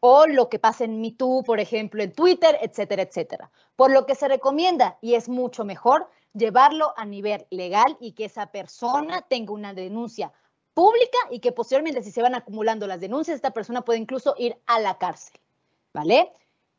[0.00, 3.50] O lo que pasa en MeToo, por ejemplo, en Twitter, etcétera, etcétera.
[3.74, 8.26] Por lo que se recomienda, y es mucho mejor, llevarlo a nivel legal y que
[8.26, 10.32] esa persona tenga una denuncia
[10.74, 14.58] pública y que posteriormente si se van acumulando las denuncias, esta persona puede incluso ir
[14.66, 15.40] a la cárcel,
[15.92, 16.32] ¿vale?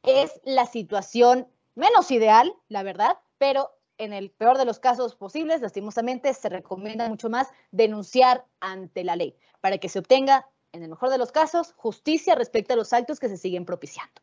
[0.03, 5.61] Es la situación menos ideal, la verdad, pero en el peor de los casos posibles,
[5.61, 10.89] lastimosamente, se recomienda mucho más denunciar ante la ley para que se obtenga, en el
[10.89, 14.21] mejor de los casos, justicia respecto a los actos que se siguen propiciando.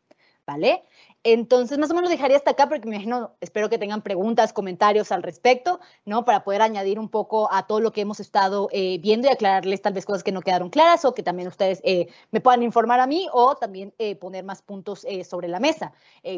[0.49, 0.83] ¿Vale?
[1.23, 5.11] Entonces, más o menos dejaría hasta acá porque me imagino, espero que tengan preguntas, comentarios
[5.11, 6.25] al respecto, ¿no?
[6.25, 9.79] Para poder añadir un poco a todo lo que hemos estado eh, viendo y aclararles
[9.83, 12.99] tal vez cosas que no quedaron claras o que también ustedes eh, me puedan informar
[12.99, 15.93] a mí o también eh, poner más puntos sobre la mesa.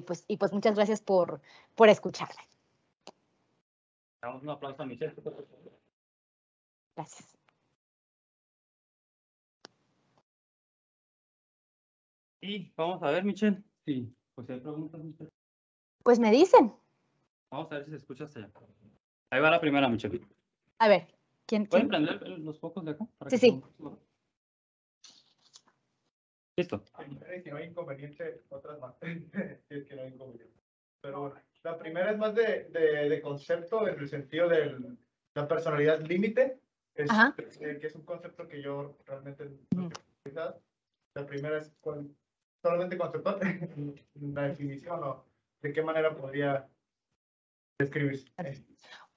[0.05, 1.39] pues, y pues muchas gracias por,
[1.75, 2.41] por escucharme.
[4.21, 5.15] Damos un aplauso a Michelle.
[6.95, 7.37] Gracias.
[12.41, 13.70] Y vamos a ver, Michelle.
[13.85, 15.01] Sí, pues hay preguntas,
[16.03, 16.73] Pues me dicen.
[17.51, 18.51] Vamos a ver si se escucha hasta allá.
[19.31, 20.21] Ahí va la primera, Michelle.
[20.79, 21.07] A ver,
[21.45, 21.65] ¿quién?
[21.67, 23.07] ¿Pueden prender los focos de acá?
[23.27, 23.61] Sí, sí.
[26.57, 26.83] Listo.
[27.43, 28.95] Si no hay inconveniente, otras más.
[29.69, 30.59] es que no hay inconveniente.
[31.01, 34.97] Pero bueno, la primera es más de, de, de concepto en el sentido de
[35.33, 36.59] la personalidad límite,
[36.95, 37.09] es,
[37.61, 39.89] eh, que es un concepto que yo realmente no
[41.15, 41.71] La primera es
[42.61, 43.39] solamente conceptual,
[44.15, 45.25] la definición o
[45.61, 46.67] de qué manera podría
[47.79, 48.31] describirse.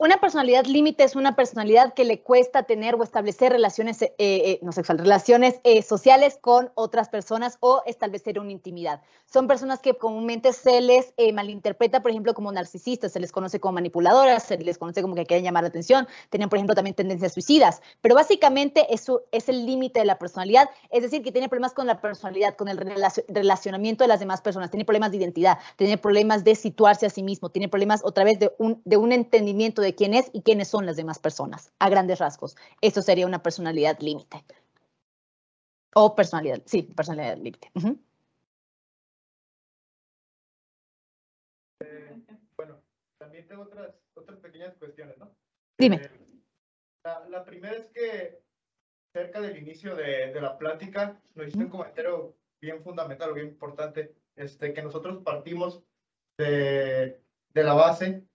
[0.05, 4.59] Una personalidad límite es una personalidad que le cuesta tener o establecer relaciones eh, eh,
[4.61, 9.01] no sexual, relaciones eh, sociales con otras personas o establecer una intimidad.
[9.25, 13.73] Son personas que comúnmente se les malinterpreta, por ejemplo, como narcisistas, se les conoce como
[13.73, 17.33] manipuladoras, se les conoce como que quieren llamar la atención, tienen, por ejemplo, también tendencias
[17.33, 21.73] suicidas, pero básicamente eso es el límite de la personalidad, es decir, que tiene problemas
[21.73, 22.77] con la personalidad, con el
[23.27, 27.23] relacionamiento de las demás personas, tiene problemas de identidad, tiene problemas de situarse a sí
[27.23, 30.69] mismo, tiene problemas otra vez de un, de un entendimiento de quién es y quiénes
[30.69, 32.57] son las demás personas, a grandes rasgos.
[32.81, 34.45] Eso sería una personalidad límite.
[35.95, 37.71] O personalidad, sí, personalidad límite.
[41.81, 42.23] Eh,
[42.57, 42.83] bueno,
[43.19, 45.31] también tengo otras, otras pequeñas cuestiones, ¿no?
[45.79, 45.97] Dime.
[45.97, 46.11] Eh,
[47.29, 48.43] la, primera es que
[49.13, 53.49] cerca del inicio de, de la plática nos hiciste un comentario bien fundamental o bien
[53.49, 55.83] importante, este, que nosotros partimos
[56.39, 57.25] de
[57.55, 58.27] de la base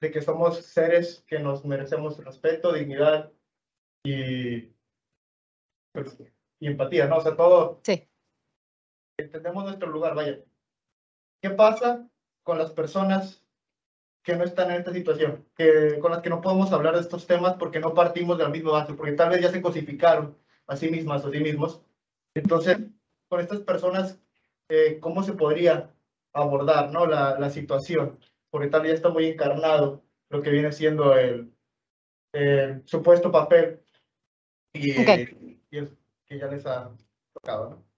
[0.00, 3.30] de que somos seres que nos merecemos respeto, dignidad
[4.02, 4.72] y,
[5.92, 6.16] pues,
[6.58, 7.18] y empatía, ¿no?
[7.18, 7.80] O sea, todo.
[7.84, 8.08] Sí.
[9.18, 10.40] Entendemos nuestro lugar, vaya.
[11.42, 12.08] ¿Qué pasa
[12.42, 13.44] con las personas
[14.22, 15.46] que no están en esta situación?
[15.54, 18.50] Que, con las que no podemos hablar de estos temas porque no partimos de la
[18.50, 21.82] misma base, porque tal vez ya se cosificaron a sí mismas o a sí mismos.
[22.34, 22.78] Entonces,
[23.28, 24.18] con estas personas,
[24.70, 25.94] eh, ¿cómo se podría
[26.32, 27.06] abordar ¿no?
[27.06, 28.18] la, la situación?
[28.50, 31.52] Porque tal ya está muy encarnado lo que viene siendo el,
[32.84, 33.82] supuesto papel
[34.72, 35.96] y, y el
[36.26, 36.90] que ya les ha
[37.32, 37.70] tocado.
[37.70, 37.90] ¿no?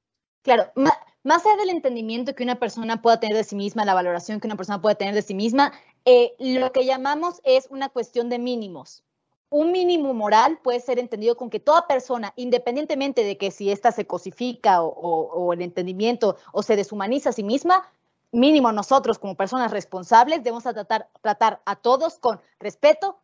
[0.42, 4.40] Claro, más allá del entendimiento que una persona pueda tener de sí misma, la valoración
[4.40, 5.72] que una persona puede tener de sí misma,
[6.04, 9.04] eh, lo que llamamos es una cuestión de mínimos.
[9.50, 13.92] Un mínimo moral puede ser entendido con que toda persona, independientemente de que si ésta
[13.92, 17.88] se cosifica o, el entendimiento o se deshumaniza a sí misma,
[18.32, 23.20] mínimo nosotros como personas responsables debemos tratar, a todos con respeto,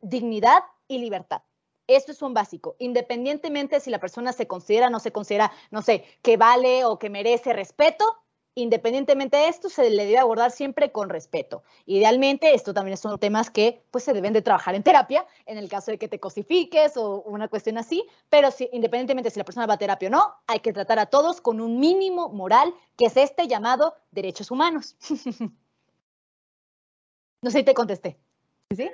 [0.00, 1.42] dignidad y libertad.
[1.86, 5.82] Esto es un básico, independientemente si la persona se considera o no se considera, no
[5.82, 8.04] sé, que vale o que merece respeto,
[8.54, 11.62] independientemente de esto, se le debe abordar siempre con respeto.
[11.86, 15.68] Idealmente, esto también son temas que pues, se deben de trabajar en terapia, en el
[15.68, 19.66] caso de que te cosifiques o una cuestión así, pero si, independientemente si la persona
[19.66, 23.06] va a terapia o no, hay que tratar a todos con un mínimo moral, que
[23.06, 24.96] es este llamado derechos humanos.
[27.42, 28.18] no sé si te contesté.
[28.70, 28.90] ¿Sí?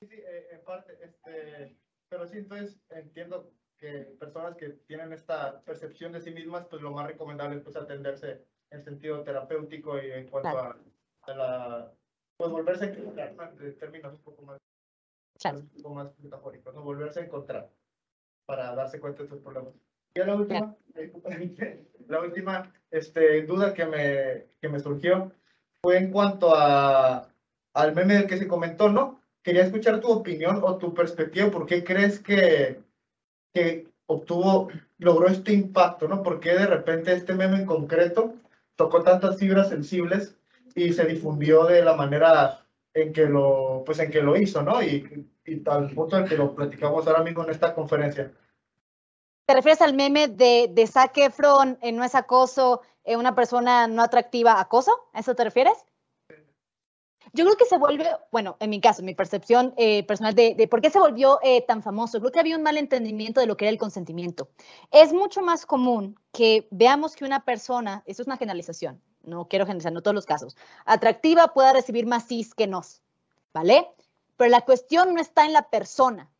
[0.00, 1.76] Sí, eh, en parte, este,
[2.08, 6.90] pero sí, entonces entiendo que personas que tienen esta percepción de sí mismas, pues lo
[6.90, 10.76] más recomendable es pues, atenderse en sentido terapéutico y en cuanto a,
[11.34, 11.92] la,
[12.36, 14.58] pues volverse a encontrar, de términos un poco más,
[15.52, 16.82] un poco más metafóricos, ¿no?
[16.82, 17.70] volverse a encontrar
[18.46, 19.72] para darse cuenta de estos problemas.
[20.14, 20.76] Y la última,
[22.08, 25.32] la última este, duda que me, que me surgió
[25.82, 27.28] fue en cuanto a,
[27.74, 29.20] al meme del que se comentó, ¿no?
[29.42, 31.50] quería escuchar tu opinión o tu perspectiva.
[31.50, 32.80] ¿Por qué crees que,
[33.52, 36.08] que obtuvo, logró este impacto?
[36.08, 36.22] ¿no?
[36.22, 38.34] ¿Por qué de repente este meme en concreto
[38.76, 40.36] tocó tantas fibras sensibles
[40.74, 44.82] y se difundió de la manera en que lo, pues en que lo hizo, ¿no?
[44.82, 48.32] Y, y tal punto en que lo platicamos ahora mismo en esta conferencia.
[49.46, 53.86] ¿Te refieres al meme de, de Zac Efron en No es acoso, en una persona
[53.88, 54.92] no atractiva acoso?
[55.12, 55.84] ¿A eso te refieres?
[57.32, 60.80] Yo creo que se vuelve, bueno, en mi caso, mi percepción eh, personal de, por
[60.80, 63.64] qué se volvió eh, tan famoso, creo que había un mal entendimiento de lo que
[63.64, 64.48] era el consentimiento.
[64.90, 69.64] Es mucho más común que veamos que una persona, eso es una generalización, no quiero
[69.64, 73.02] generalizar, no todos los casos, atractiva pueda recibir más cis que nos,
[73.52, 73.88] ¿vale?
[74.36, 76.30] Pero la cuestión no está en la persona,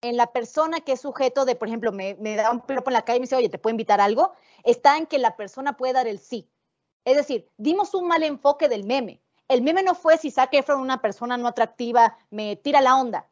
[0.00, 2.94] en la persona que es sujeto de, por ejemplo, me, me da un piropo en
[2.94, 4.32] la calle y me dice, oye, ¿te puedo invitar algo?
[4.62, 6.48] Está en que la persona puede dar el sí.
[7.04, 10.80] Es decir, dimos un mal enfoque del meme el meme no fue si Zac Efron,
[10.80, 13.28] una persona no atractiva, me tira la onda.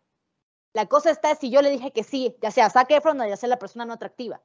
[0.73, 3.37] La cosa está si yo le dije que sí, ya sea Zac Efron o ya
[3.37, 4.43] sea la persona no atractiva.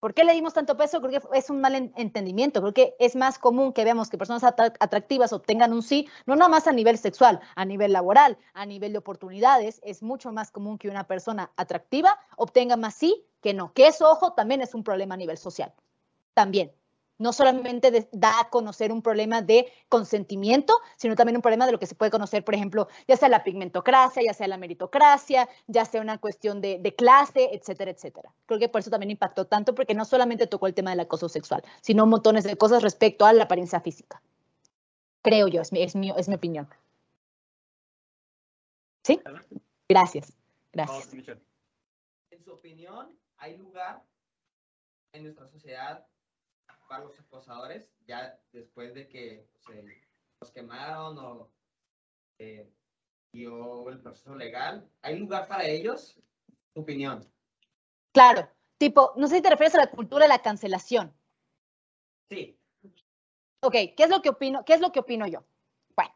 [0.00, 1.02] ¿Por qué le dimos tanto peso?
[1.02, 2.62] Creo que es un mal entendimiento.
[2.62, 6.48] Creo que es más común que veamos que personas atractivas obtengan un sí, no nada
[6.48, 9.78] más a nivel sexual, a nivel laboral, a nivel de oportunidades.
[9.84, 13.74] Es mucho más común que una persona atractiva obtenga más sí que no.
[13.74, 15.74] Que eso, ojo, también es un problema a nivel social.
[16.32, 16.72] También
[17.20, 21.78] no solamente da a conocer un problema de consentimiento, sino también un problema de lo
[21.78, 25.84] que se puede conocer, por ejemplo, ya sea la pigmentocracia, ya sea la meritocracia, ya
[25.84, 28.32] sea una cuestión de, clase, etcétera, etcétera.
[28.46, 31.28] Creo que por eso también impactó tanto, porque no solamente tocó el tema del acoso
[31.28, 34.22] sexual, sino montones de cosas respecto a la apariencia física.
[35.22, 36.68] Creo yo, es mi, es mi, es mi opinión.
[39.04, 39.20] ¿Sí?
[39.86, 40.32] Gracias.
[40.72, 41.12] Gracias.
[42.30, 44.02] En su opinión, ¿hay lugar
[45.12, 46.06] en nuestra sociedad
[46.90, 50.02] para los acosadores, ya después de que se
[50.40, 51.48] los quemaron o
[52.40, 52.68] eh,
[53.32, 54.90] el proceso legal?
[55.00, 56.18] ¿Hay lugar para ellos?
[56.74, 57.24] ¿Tu opinión?
[58.12, 61.14] Claro, tipo, no sé si te refieres a la cultura de la cancelación.
[62.28, 62.58] Sí.
[63.60, 65.44] Ok, ¿qué es lo que opino, qué es lo que opino yo?
[65.94, 66.12] Bueno,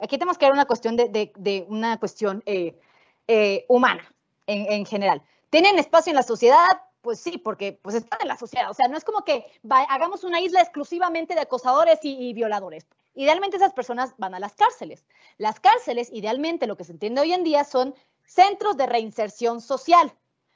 [0.00, 2.80] aquí tenemos que ver una cuestión de, de, una cuestión eh,
[3.28, 4.12] eh, humana
[4.48, 5.22] en, en general.
[5.50, 6.85] ¿Tienen espacio en la sociedad?
[7.06, 8.68] Pues sí, porque pues están en la sociedad.
[8.68, 12.84] O sea, no es como que hagamos una isla exclusivamente de acosadores y, violadores.
[13.14, 15.04] Idealmente esas personas van a las cárceles.
[15.38, 17.94] Las cárceles, idealmente, lo que se entiende hoy en día son
[18.24, 20.12] centros de reinserción social.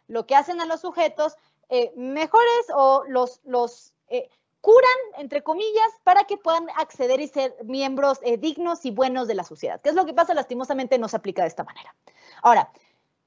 [0.09, 1.37] Lo que hacen a los sujetos
[1.69, 4.29] eh, mejores o los, los eh,
[4.61, 9.37] curan, entre comillas, para que puedan acceder y ser miembros eh, dignos y buenos de
[9.37, 9.81] la sociedad.
[9.81, 10.35] ¿Qué es lo que pasa?
[10.35, 11.95] Lastimosamente no se aplica de esta manera.
[12.43, 12.73] Ahora,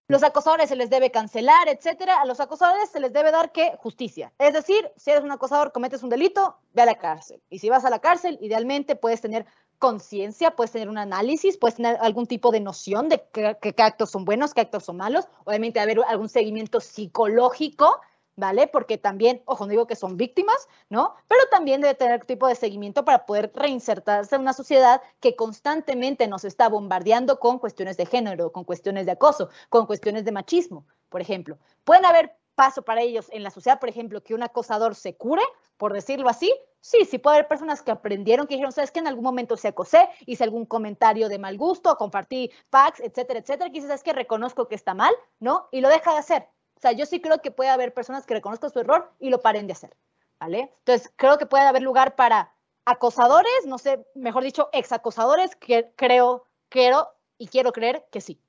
[0.07, 2.21] los acosadores se les debe cancelar, etcétera.
[2.21, 4.33] A los acosadores se les debe dar que justicia.
[4.37, 7.41] Es decir, si eres un acosador, cometes un delito, ve a la cárcel.
[7.49, 9.45] Y si vas a la cárcel, idealmente puedes tener
[9.79, 14.11] conciencia, puedes tener un análisis, puedes tener algún tipo de noción de qué, qué actos
[14.11, 17.99] son buenos, qué actos son malos, obviamente haber algún seguimiento psicológico
[18.35, 18.67] ¿vale?
[18.67, 21.15] Porque también, ojo, no digo que son víctimas, ¿no?
[21.27, 26.27] Pero también debe tener tipo de seguimiento para poder reinsertarse en una sociedad que constantemente
[26.27, 30.85] nos está bombardeando con cuestiones de género, con cuestiones de acoso, con cuestiones de machismo,
[31.09, 31.57] por ejemplo.
[31.83, 35.41] Pueden haber paso para ellos en la sociedad, por ejemplo, que un acosador se cure,
[35.77, 39.07] por decirlo así, sí, sí puede haber personas que aprendieron, que dijeron, sabes que en
[39.07, 43.81] algún momento se acosé, hice algún comentario de mal gusto, compartí packs, etcétera, etcétera, que
[43.81, 45.67] dices, que reconozco que está mal, ¿no?
[45.71, 46.47] Y lo deja de hacer.
[46.83, 49.39] O sea, yo sí creo que puede haber personas que reconozcan su error y lo
[49.39, 49.95] paren de hacer,
[50.37, 50.73] ¿vale?
[50.79, 52.53] Entonces, creo que puede haber lugar para
[52.83, 57.07] acosadores, no sé, mejor dicho, exacosadores, que creo, quiero
[57.37, 58.41] y quiero creer que sí,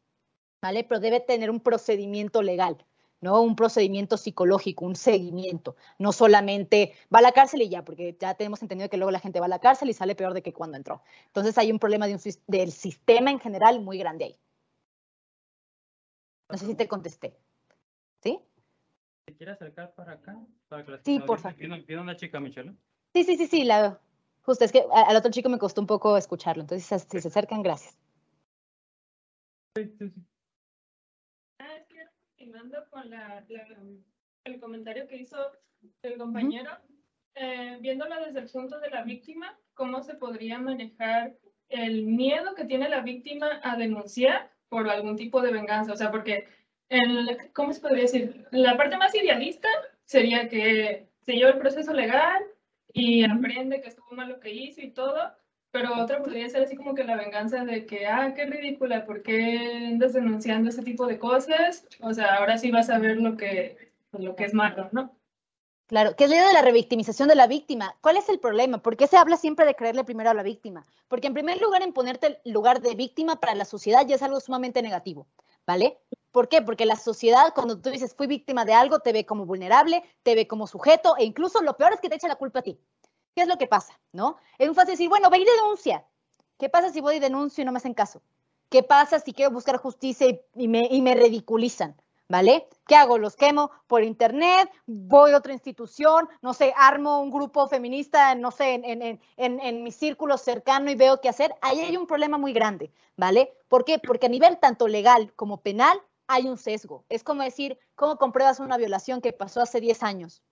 [0.61, 0.83] ¿vale?
[0.83, 2.85] Pero debe tener un procedimiento legal,
[3.21, 3.41] ¿no?
[3.41, 8.35] Un procedimiento psicológico, un seguimiento, no solamente va a la cárcel y ya, porque ya
[8.35, 10.53] tenemos entendido que luego la gente va a la cárcel y sale peor de que
[10.53, 11.05] cuando entró.
[11.27, 14.37] Entonces hay un problema del sistema en general muy grande ahí.
[16.51, 17.44] No sé si te contesté.
[18.25, 18.41] ¿Sí?
[19.27, 20.39] ¿Se quiere acercar para acá?
[21.05, 21.85] sí, por favor.
[21.87, 22.75] ¿Pido una chica, Michelle?
[23.13, 24.01] Sí, sí, sí, sí, la
[24.43, 27.63] Justo, es que al otro chico me costó un poco escucharlo, entonces si se acercan,
[27.63, 27.99] gracias.
[29.75, 30.23] Sí, sí, sí.
[31.59, 31.97] Ah, es que
[32.29, 33.45] continuando con la,
[34.45, 35.39] el comentario que hizo
[36.03, 36.71] el compañero,
[37.35, 41.35] eh, viéndolo desde el punto de la víctima, ¿cómo se podría manejar
[41.69, 45.93] el miedo que tiene la víctima a denunciar por algún tipo de venganza?
[45.93, 46.47] O sea, porque
[46.95, 48.47] el, ¿cómo se podría decir?
[48.51, 49.69] La parte más idealista
[50.05, 52.43] sería que se lleva el proceso legal
[52.93, 55.33] y aprende que estuvo mal lo que hizo y todo,
[55.71, 59.23] pero otra podría ser así como que la venganza de que, ah, qué ridícula, ¿por
[59.23, 61.87] qué andas denunciando ese tipo de cosas?
[62.01, 65.17] O sea, ahora sí vas a ver lo que, pues, lo que es malo, ¿no?
[65.87, 67.97] Claro, ¿qué es la de la revictimización de la víctima?
[68.01, 68.83] ¿Cuál es el problema?
[68.83, 70.87] ¿Por qué se habla siempre de creerle primero a la víctima?
[71.09, 74.23] Porque en primer lugar, en ponerte el lugar de víctima para la sociedad ya es
[74.23, 75.27] algo sumamente negativo,
[75.67, 75.99] ¿vale?
[76.35, 76.63] ¿Por qué?
[76.63, 80.35] Porque la sociedad, cuando tú dices fui víctima de algo, te ve como vulnerable, te
[80.35, 82.77] ve como sujeto e incluso lo peor es que te echa la culpa a ti.
[83.37, 84.01] ¿Qué es lo que pasa?
[84.11, 84.37] ¿No?
[84.59, 86.05] Es muy fácil decir, bueno, ve y denuncia.
[86.59, 88.21] ¿Qué pasa si voy y denuncio y no me hacen caso?
[88.69, 90.27] ¿Qué pasa si quiero buscar justicia
[90.57, 91.95] y, me, y me ridiculizan?
[92.29, 92.67] ¿Vale?
[92.89, 93.17] ¿Qué hago?
[93.17, 98.51] Los quemo por internet, voy a otra institución, no sé, armo un grupo feminista, no
[98.51, 101.55] sé, en, en, en, en, mi círculo cercano y veo qué hacer.
[101.61, 103.53] Ahí hay un problema muy grande, ¿vale?
[103.69, 104.01] ¿Por qué?
[104.01, 107.05] Porque a nivel tanto legal como penal hay un sesgo.
[107.09, 110.43] Es como decir, ¿cómo compruebas una violación que pasó hace 10 años?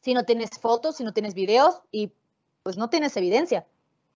[0.00, 2.12] Si no tienes fotos, si no tienes videos y
[2.62, 3.66] pues no tienes evidencia.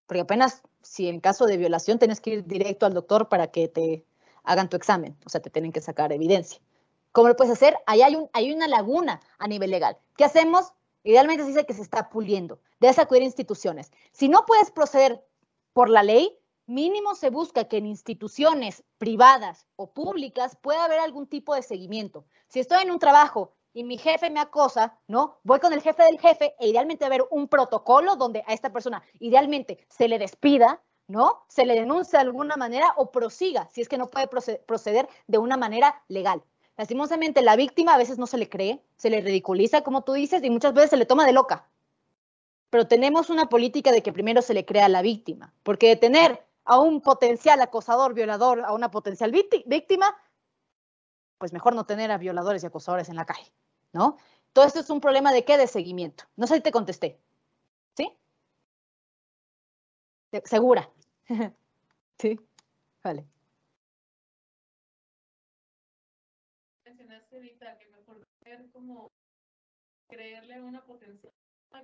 [0.07, 3.69] Porque apenas si en caso de violación tienes que ir directo al doctor para que
[3.69, 4.05] te
[4.45, 6.61] hagan tu examen, o sea, te tienen que sacar evidencia.
[7.13, 7.77] ¿Cómo lo puedes hacer?
[7.87, 9.99] Ahí hay, un, una laguna a nivel legal.
[10.17, 10.73] ¿Qué hacemos?
[11.05, 12.61] Idealmente se dice que se está puliendo.
[12.81, 13.93] Debes acudir a instituciones.
[14.13, 15.23] Si no puedes proceder
[15.73, 21.27] por la ley, mínimo se busca que en instituciones privadas o públicas pueda haber algún
[21.27, 22.25] tipo de seguimiento.
[22.49, 25.39] Si estoy en un trabajo y mi jefe me acosa, ¿no?
[25.45, 29.03] Voy con el jefe del jefe e idealmente haber un protocolo donde a esta persona
[29.19, 31.45] idealmente se le despida, ¿no?
[31.49, 35.39] Se le denuncia de alguna manera o prosiga, si es que no puede proceder de
[35.39, 36.43] una manera legal.
[36.77, 40.43] Lastimosamente, la víctima a veces no se le cree, se le ridiculiza, como tú dices,
[40.43, 41.69] y muchas veces se le toma de loca.
[42.71, 45.97] Pero tenemos una política de que primero se le crea a la víctima, porque de
[45.97, 50.17] tener a un potencial acosador, violador, a una potencial víctima,
[51.39, 53.53] pues mejor no tener a violadores y acosadores en la calle,
[53.93, 54.17] ¿no?
[54.53, 55.57] Todo esto es un problema de qué?
[55.57, 56.25] De seguimiento.
[56.37, 57.19] No sé si te contesté.
[57.97, 58.17] ¿Sí?
[60.45, 60.89] ¿Segura?
[62.19, 62.39] sí,
[63.03, 63.27] vale.
[66.85, 69.11] Mencionaste ahorita que mejor ver como
[70.09, 71.33] creerle a una potencial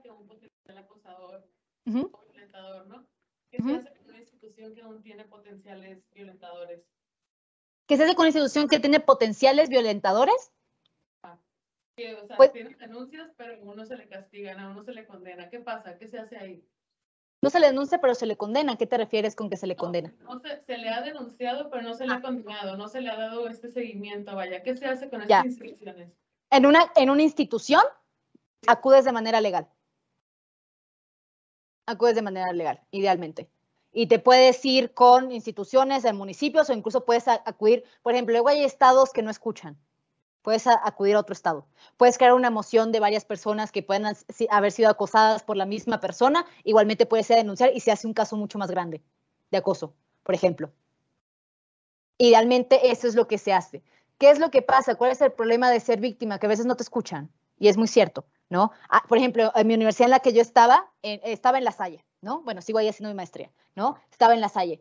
[0.02, 1.48] que a un potencial acosador
[1.86, 3.17] o violentador, ¿no?
[3.50, 6.82] ¿Qué se hace con una institución que aún tiene potenciales violentadores?
[7.86, 10.52] ¿Qué se hace con una institución que tiene potenciales violentadores?
[11.22, 11.38] Ah,
[11.96, 15.06] o sea, pues, tienen denuncias, pero a uno se le castigan, a uno se le
[15.06, 15.48] condena.
[15.48, 15.96] ¿Qué pasa?
[15.96, 16.64] ¿Qué se hace ahí?
[17.40, 18.76] No se le denuncia, pero se le condena.
[18.76, 20.12] ¿Qué te refieres con que se le condena?
[20.20, 22.22] No, se, se, le ha denunciado, pero no se le ha ah.
[22.22, 24.34] condenado, no se le ha dado este seguimiento.
[24.34, 26.12] Vaya, ¿qué se hace con estas instituciones?
[26.50, 27.82] En una, en una institución,
[28.66, 29.68] acudes de manera legal
[31.88, 33.48] acudes de manera legal, idealmente.
[33.92, 38.48] Y te puedes ir con instituciones en municipios o incluso puedes acudir, por ejemplo, luego
[38.48, 39.78] hay estados que no escuchan.
[40.42, 41.66] Puedes acudir a otro estado.
[41.96, 44.14] Puedes crear una moción de varias personas que puedan
[44.50, 46.46] haber sido acosadas por la misma persona.
[46.64, 49.02] Igualmente puedes denunciar y se hace un caso mucho más grande
[49.50, 50.70] de acoso, por ejemplo.
[52.18, 53.82] Idealmente eso es lo que se hace.
[54.18, 54.96] ¿Qué es lo que pasa?
[54.96, 56.38] ¿Cuál es el problema de ser víctima?
[56.38, 57.30] Que a veces no te escuchan.
[57.58, 58.24] Y es muy cierto.
[58.48, 58.72] ¿No?
[58.88, 62.04] Ah, por ejemplo, en mi universidad en la que yo estaba, estaba en La Salle,
[62.20, 62.42] ¿no?
[62.42, 63.96] Bueno, sigo ahí haciendo mi maestría, ¿no?
[64.10, 64.80] Estaba en la Salle.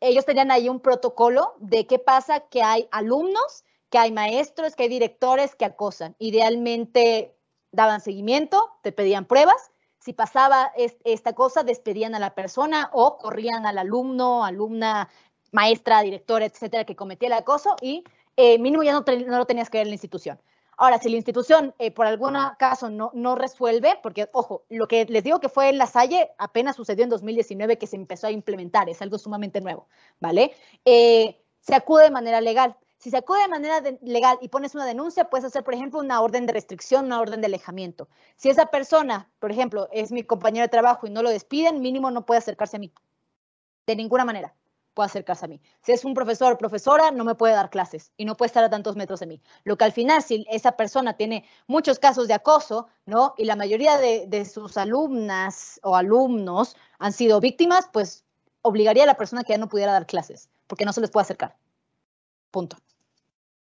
[0.00, 4.84] Ellos tenían ahí un protocolo de qué pasa que hay alumnos, que hay maestros, que
[4.84, 6.14] hay directores que acosan.
[6.18, 7.36] Idealmente
[7.72, 9.72] daban seguimiento, te pedían pruebas.
[9.98, 10.72] Si pasaba
[11.04, 15.08] esta cosa, despedían a la persona o corrían al alumno, alumna,
[15.50, 18.04] maestra, directora, etcétera, que cometía el acoso y
[18.36, 20.40] eh, mínimo ya no, no, lo tenías que ver en la institución.
[20.80, 25.04] Ahora, si la institución eh, por algún caso no, no resuelve, porque, ojo, lo que
[25.06, 28.30] les digo que fue en la Salle apenas sucedió en 2019 que se empezó a
[28.30, 29.88] implementar, es algo sumamente nuevo,
[30.20, 30.52] ¿vale?
[30.84, 32.76] Eh, se acude de manera legal.
[32.96, 36.20] Si se acude de manera legal y pones una denuncia, puedes hacer, por ejemplo, una
[36.20, 38.08] orden de restricción, una orden de alejamiento.
[38.36, 42.12] Si esa persona, por ejemplo, es mi compañero de trabajo y no lo despiden, mínimo
[42.12, 42.92] no puede acercarse a mí.
[43.86, 44.54] De ninguna manera
[44.98, 45.60] puede acercarse a mí.
[45.80, 48.64] Si es un profesor o profesora, no me puede dar clases y no puede estar
[48.64, 49.40] a tantos metros de mí.
[49.62, 53.32] Lo que al final, si esa persona tiene muchos casos de acoso, ¿no?
[53.38, 58.24] Y la mayoría de, sus alumnas o alumnos han sido víctimas, pues
[58.60, 61.22] obligaría a la persona que ya no pudiera dar clases, porque no se les puede
[61.22, 61.56] acercar.
[62.50, 62.76] Punto.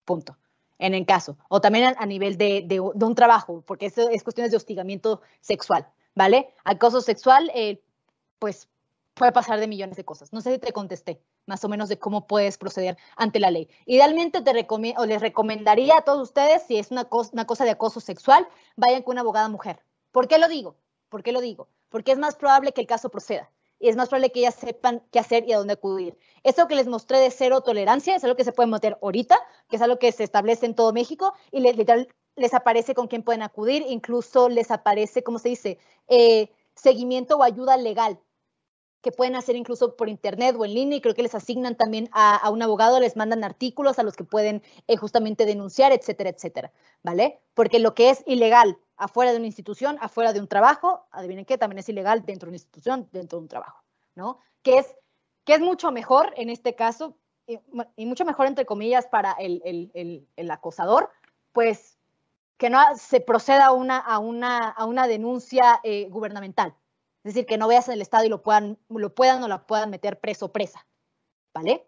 [0.07, 0.39] Punto.
[0.79, 1.37] En el caso.
[1.51, 6.55] O también a, nivel de, un trabajo, porque eso es cuestiones de hostigamiento sexual, ¿vale?
[6.65, 7.83] Acoso sexual, eh,
[8.39, 8.71] pues
[9.17, 10.33] puede pasar de millones de cosas.
[10.33, 13.69] No sé si te contesté más o menos de cómo puedes proceder ante la ley.
[13.87, 17.65] Idealmente te recomiendo, o les recomendaría a todos ustedes, si es una cosa, una cosa
[17.65, 18.47] de acoso sexual,
[18.77, 19.81] vayan con una abogada mujer.
[20.13, 20.77] ¿Por qué lo digo?
[21.09, 21.69] ¿Por qué lo digo?
[21.89, 25.03] Porque es más probable que el caso proceda y es más probable que ellas sepan
[25.11, 26.19] qué hacer y a dónde acudir.
[26.43, 29.39] Eso que les mostré de cero tolerancia es algo que se puede meter ahorita,
[29.69, 33.07] que es algo que se establece en todo México y les, literal, les aparece con
[33.07, 35.79] quién pueden acudir, incluso les aparece, ¿cómo se dice?
[36.09, 38.21] Eh, seguimiento o ayuda legal
[39.03, 42.09] que pueden hacer incluso por internet o en línea y creo que les asignan también
[42.13, 46.73] a, un abogado, les mandan artículos a los que pueden eh, justamente denunciar, etcétera, etcétera,
[47.03, 47.41] ¿vale?
[47.55, 51.59] Porque lo que es ilegal afuera de una institución, afuera de un trabajo, adivinen qué,
[51.59, 53.85] también es ilegal dentro de una institución, dentro de un trabajo,
[54.15, 54.41] ¿no?
[54.63, 54.97] Que es,
[55.45, 57.17] que es mucho mejor en este caso,
[57.47, 61.11] y, mucho mejor entre comillas para el, el, el, acosador,
[61.53, 61.97] pues
[62.57, 66.75] que no se proceda a una, a una, a una denuncia eh, gubernamental,
[67.27, 69.67] es decir, que no veas en el estado y lo puedan, lo puedan o la
[69.67, 70.87] puedan meter preso o presa,
[71.53, 71.85] ¿vale?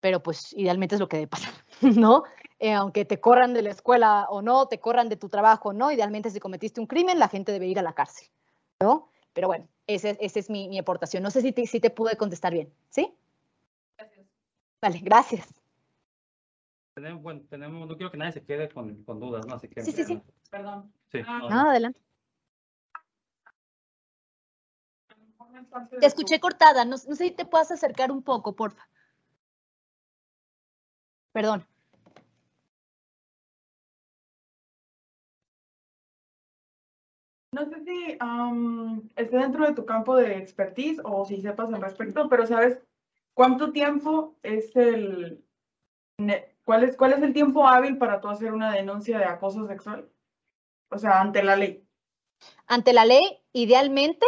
[0.00, 1.52] Pero pues idealmente es lo que debe pasar,
[1.82, 2.24] ¿no?
[2.58, 5.72] Eh, aunque te corran de la escuela o no, te corran de tu trabajo o
[5.72, 8.26] no, idealmente si cometiste un crimen, la gente debe ir a la cárcel,
[8.80, 9.08] ¿no?
[9.34, 11.22] Pero bueno, esa es mi, mi, aportación.
[11.22, 13.14] No sé si te, si te pude contestar bien, ¿sí?
[13.96, 14.26] Gracias.
[14.82, 15.54] Vale, gracias.
[16.94, 19.54] Tenemos, bueno, tenemos, no quiero que nadie se quede con, con dudas, ¿no?
[19.54, 20.20] Así que, sí, sí, sí.
[20.50, 20.92] Perdón.
[21.12, 22.00] Sí, ah, no, adelante.
[26.00, 28.88] Te escuché cortada, no, sé si te puedes acercar un poco, porfa.
[31.32, 31.66] Perdón.
[37.52, 38.18] No sé si
[39.16, 42.80] esté dentro de tu campo de expertise o si sepas al respecto, pero ¿sabes
[43.34, 45.44] cuánto tiempo es el...
[46.64, 50.10] ¿Cuál es, cuál es el tiempo hábil para tú hacer una denuncia de acoso sexual?
[50.90, 51.86] O sea, ante la ley.
[52.66, 54.26] Ante la ley, idealmente,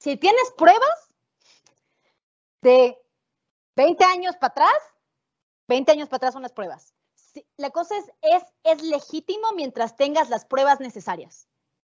[0.00, 1.10] si tienes pruebas
[2.62, 2.98] de
[3.76, 4.76] 20 años para atrás,
[5.68, 6.94] 20 años para atrás son las pruebas.
[7.58, 11.46] la cosa es, es, es legítimo mientras tengas las pruebas necesarias,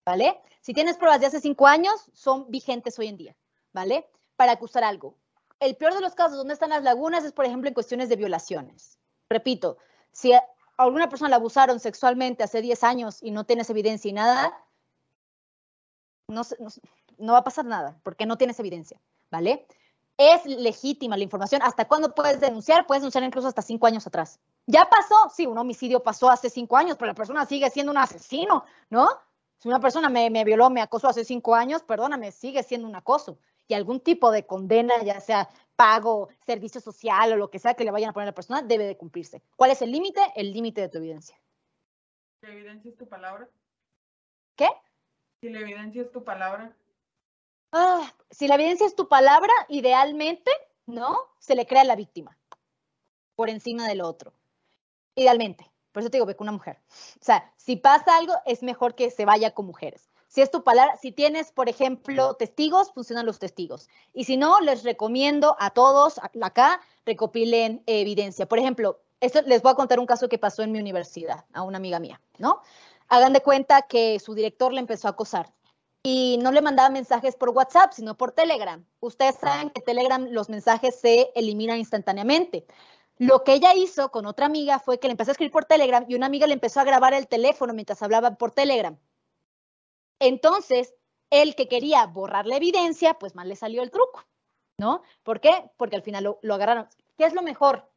[0.05, 0.41] ¿vale?
[0.61, 3.37] Si tienes pruebas de hace 5 años, son vigentes hoy en día,
[3.73, 4.09] ¿vale?
[4.37, 5.19] Para acusar algo.
[5.59, 8.17] El peor de los casos donde están las lagunas es, por ejemplo, en cuestiones de
[8.17, 8.99] violaciones.
[9.29, 9.79] Repito,
[10.13, 10.45] si a
[10.77, 14.65] alguna persona la abusaron sexualmente hace 10 años y no tienes evidencia y nada,
[16.29, 16.71] no, no,
[17.19, 19.01] no va a pasar nada porque no tienes evidencia,
[19.31, 19.67] ¿vale?
[20.19, 21.61] Es legítima la información.
[21.63, 22.87] ¿Hasta cuándo puedes denunciar?
[22.87, 24.41] Puedes denunciar incluso hasta cinco años atrás.
[24.67, 25.31] ¿Ya pasó?
[25.35, 29.09] Sí, un homicidio pasó hace cinco años, pero la persona sigue siendo un asesino, ¿no?
[29.59, 32.97] Si una persona me, me violó, me acosó hace cinco años, perdóname, sigue siendo un
[32.97, 33.39] acoso.
[33.69, 37.85] Y algún tipo de condena, ya sea pago, servicio social o lo que sea que
[37.85, 39.43] le vayan a poner a la persona, debe de cumplirse.
[39.57, 40.21] ¿Cuál es el límite?
[40.35, 41.39] El límite de tu evidencia.
[42.41, 43.49] ¿La evidencia es tu palabra?
[44.57, 44.69] ¿Qué?
[45.41, 46.75] Si la evidencia es tu palabra.
[47.79, 50.51] Ah, si la evidencia es tu palabra, idealmente,
[50.87, 51.19] ¿no?
[51.39, 52.35] Se le crea a la víctima
[53.35, 54.33] por encima del otro.
[55.15, 55.71] Idealmente.
[55.93, 56.81] Por eso te digo, ve con una mujer.
[57.21, 60.09] O sea, si pasa algo, es mejor que se vaya con mujeres.
[60.27, 63.91] Si es tu palabra, si tienes, por ejemplo, testigos, funcionan los testigos.
[64.15, 68.49] Y si no, les recomiendo a todos acá recopilen evidencia.
[68.49, 71.61] Por ejemplo, esto les voy a contar un caso que pasó en mi universidad a
[71.61, 72.63] una amiga mía, ¿no?
[73.09, 75.53] Hagan de cuenta que su director le empezó a acosar
[76.09, 78.87] y no le mandaba mensajes por WhatsApp, sino por Telegram.
[79.01, 82.65] Ustedes saben que Telegram los mensajes se eliminan instantáneamente.
[83.19, 86.05] Lo que ella hizo con otra amiga fue que le empezó a escribir por Telegram
[86.07, 88.97] y una amiga le empezó a grabar el teléfono mientras hablaban por Telegram.
[90.21, 90.95] Entonces,
[91.31, 94.25] el que quería borrar la evidencia, pues mal le salió el truco,
[94.79, 95.03] ¿no?
[95.25, 95.73] ¿Por qué?
[95.77, 96.87] Porque al final lo, lo agarraron.
[97.19, 97.91] ¿Qué es lo mejor?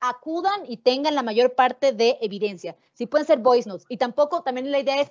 [0.00, 2.76] Acudan y tengan la mayor parte de evidencia.
[2.92, 3.86] Si pueden ser voice notes.
[3.88, 5.10] Y tampoco, también la idea es,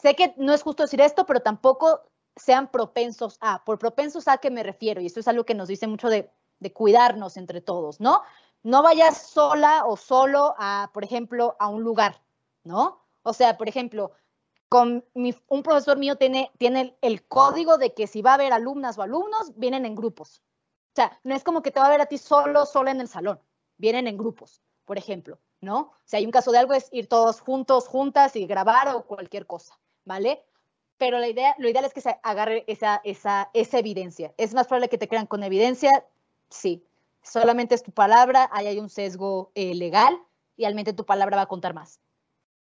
[0.00, 2.02] sé que no es justo decir esto, pero tampoco
[2.36, 3.64] sean propensos a.
[3.64, 6.30] Por propensos a qué me refiero, y esto es algo que nos dice mucho de,
[6.74, 8.22] cuidarnos entre todos, ¿no?
[8.62, 12.20] No vayas sola o solo a, por ejemplo, a un lugar,
[12.64, 13.02] ¿no?
[13.22, 14.12] O sea, por ejemplo,
[14.68, 18.98] con un profesor mío tiene, tiene el, código de que si va a haber alumnas
[18.98, 20.42] o alumnos, vienen en grupos.
[20.92, 23.00] O sea, no es como que te va a ver a ti solo, solo en
[23.00, 23.40] el salón.
[23.78, 25.92] Vienen en grupos, por ejemplo, ¿no?
[26.04, 29.46] Si hay un caso de algo es ir todos juntos, juntas y grabar o cualquier
[29.46, 30.42] cosa, ¿vale?
[30.98, 34.34] Pero la idea, lo ideal es que se agarre esa, esa, esa evidencia.
[34.36, 36.04] ¿Es más probable que te crean con evidencia?
[36.50, 36.84] Sí.
[37.22, 40.18] Solamente es tu palabra, ahí hay un sesgo eh, legal
[40.56, 42.00] y realmente tu palabra va a contar más.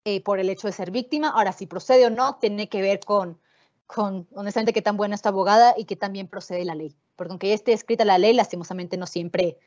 [0.05, 1.29] Eh, por el hecho de ser víctima.
[1.29, 3.39] Ahora, si procede o no, tiene que ver con,
[3.85, 6.95] con, honestamente, qué tan buena es tu abogada y qué tan bien procede la ley.
[7.15, 9.57] Porque aunque ya esté escrita la ley, lastimosamente no siempre,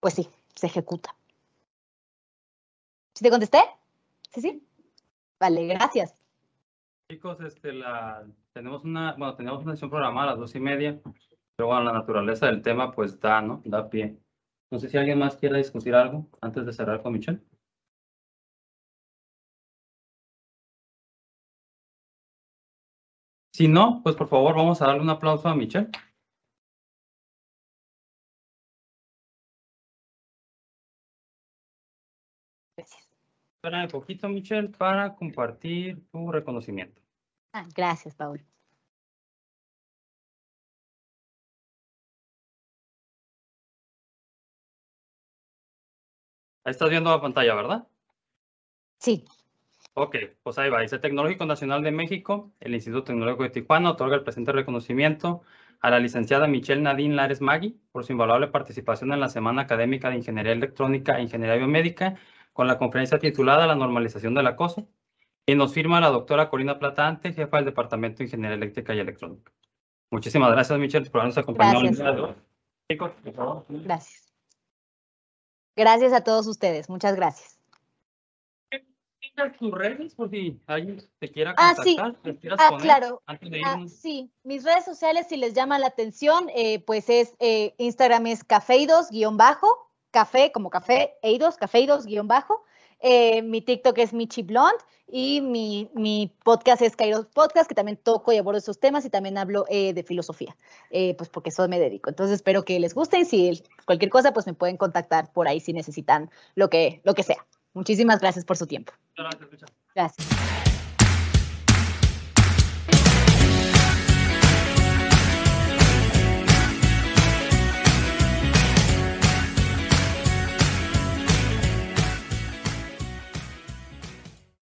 [0.00, 1.14] pues sí, se ejecuta.
[3.14, 3.60] ¿Sí te contesté?
[4.32, 4.66] Sí, sí.
[5.38, 6.17] Vale, gracias.
[7.10, 11.00] Chicos, este, la, tenemos una, bueno, tenemos una sesión programada a las dos y media,
[11.56, 13.62] pero bueno, la naturaleza del tema, pues da, ¿no?
[13.64, 14.18] Da pie.
[14.70, 17.40] No sé si alguien más quiere discutir algo antes de cerrar con Michelle.
[23.52, 25.90] Si no, pues por favor vamos a darle un aplauso a Michelle.
[32.76, 33.07] Gracias.
[33.58, 37.02] Espera un poquito, Michelle, para compartir tu reconocimiento.
[37.52, 38.38] Ah, gracias, Paul.
[46.62, 47.88] Ahí estás viendo la pantalla, ¿verdad?
[49.00, 49.24] Sí.
[49.94, 50.82] Ok, pues ahí va.
[50.82, 55.42] Dice Tecnológico Nacional de México, el Instituto Tecnológico de Tijuana otorga el presente reconocimiento
[55.80, 60.10] a la licenciada Michelle Nadine Lares Magui por su invaluable participación en la Semana Académica
[60.10, 62.14] de Ingeniería Electrónica e Ingeniería Biomédica
[62.58, 64.88] con la conferencia titulada La normalización del acoso.
[65.46, 69.52] Y nos firma la doctora Corina Platante, jefa del Departamento de Ingeniería Eléctrica y Electrónica.
[70.10, 71.82] Muchísimas gracias, Michelle, por habernos acompañado.
[71.82, 73.64] Gracias.
[73.68, 74.34] Gracias.
[75.76, 76.90] Gracias a todos ustedes.
[76.90, 77.58] Muchas gracias
[79.58, 82.16] tus redes por si alguien te quiera contactar?
[82.16, 82.48] Ah, sí.
[82.58, 83.22] ah, claro.
[83.26, 88.26] Ah, sí, mis redes sociales, si les llama la atención, eh, pues es eh, Instagram
[88.26, 92.64] es cafeidos guion bajo, café como café, eidos, cafeidos guion bajo.
[93.00, 97.96] Eh, mi TikTok es Michi Blond y mi, mi, podcast es Kairos Podcast, que también
[97.96, 100.56] toco y abordo esos temas y también hablo de filosofía,
[100.90, 102.10] pues porque eso me dedico.
[102.10, 105.60] Entonces espero que les guste y si cualquier cosa, pues me pueden contactar por ahí
[105.60, 107.46] si necesitan lo que, lo que sea.
[107.72, 108.92] Muchísimas gracias por su tiempo.
[109.94, 110.67] Gracias.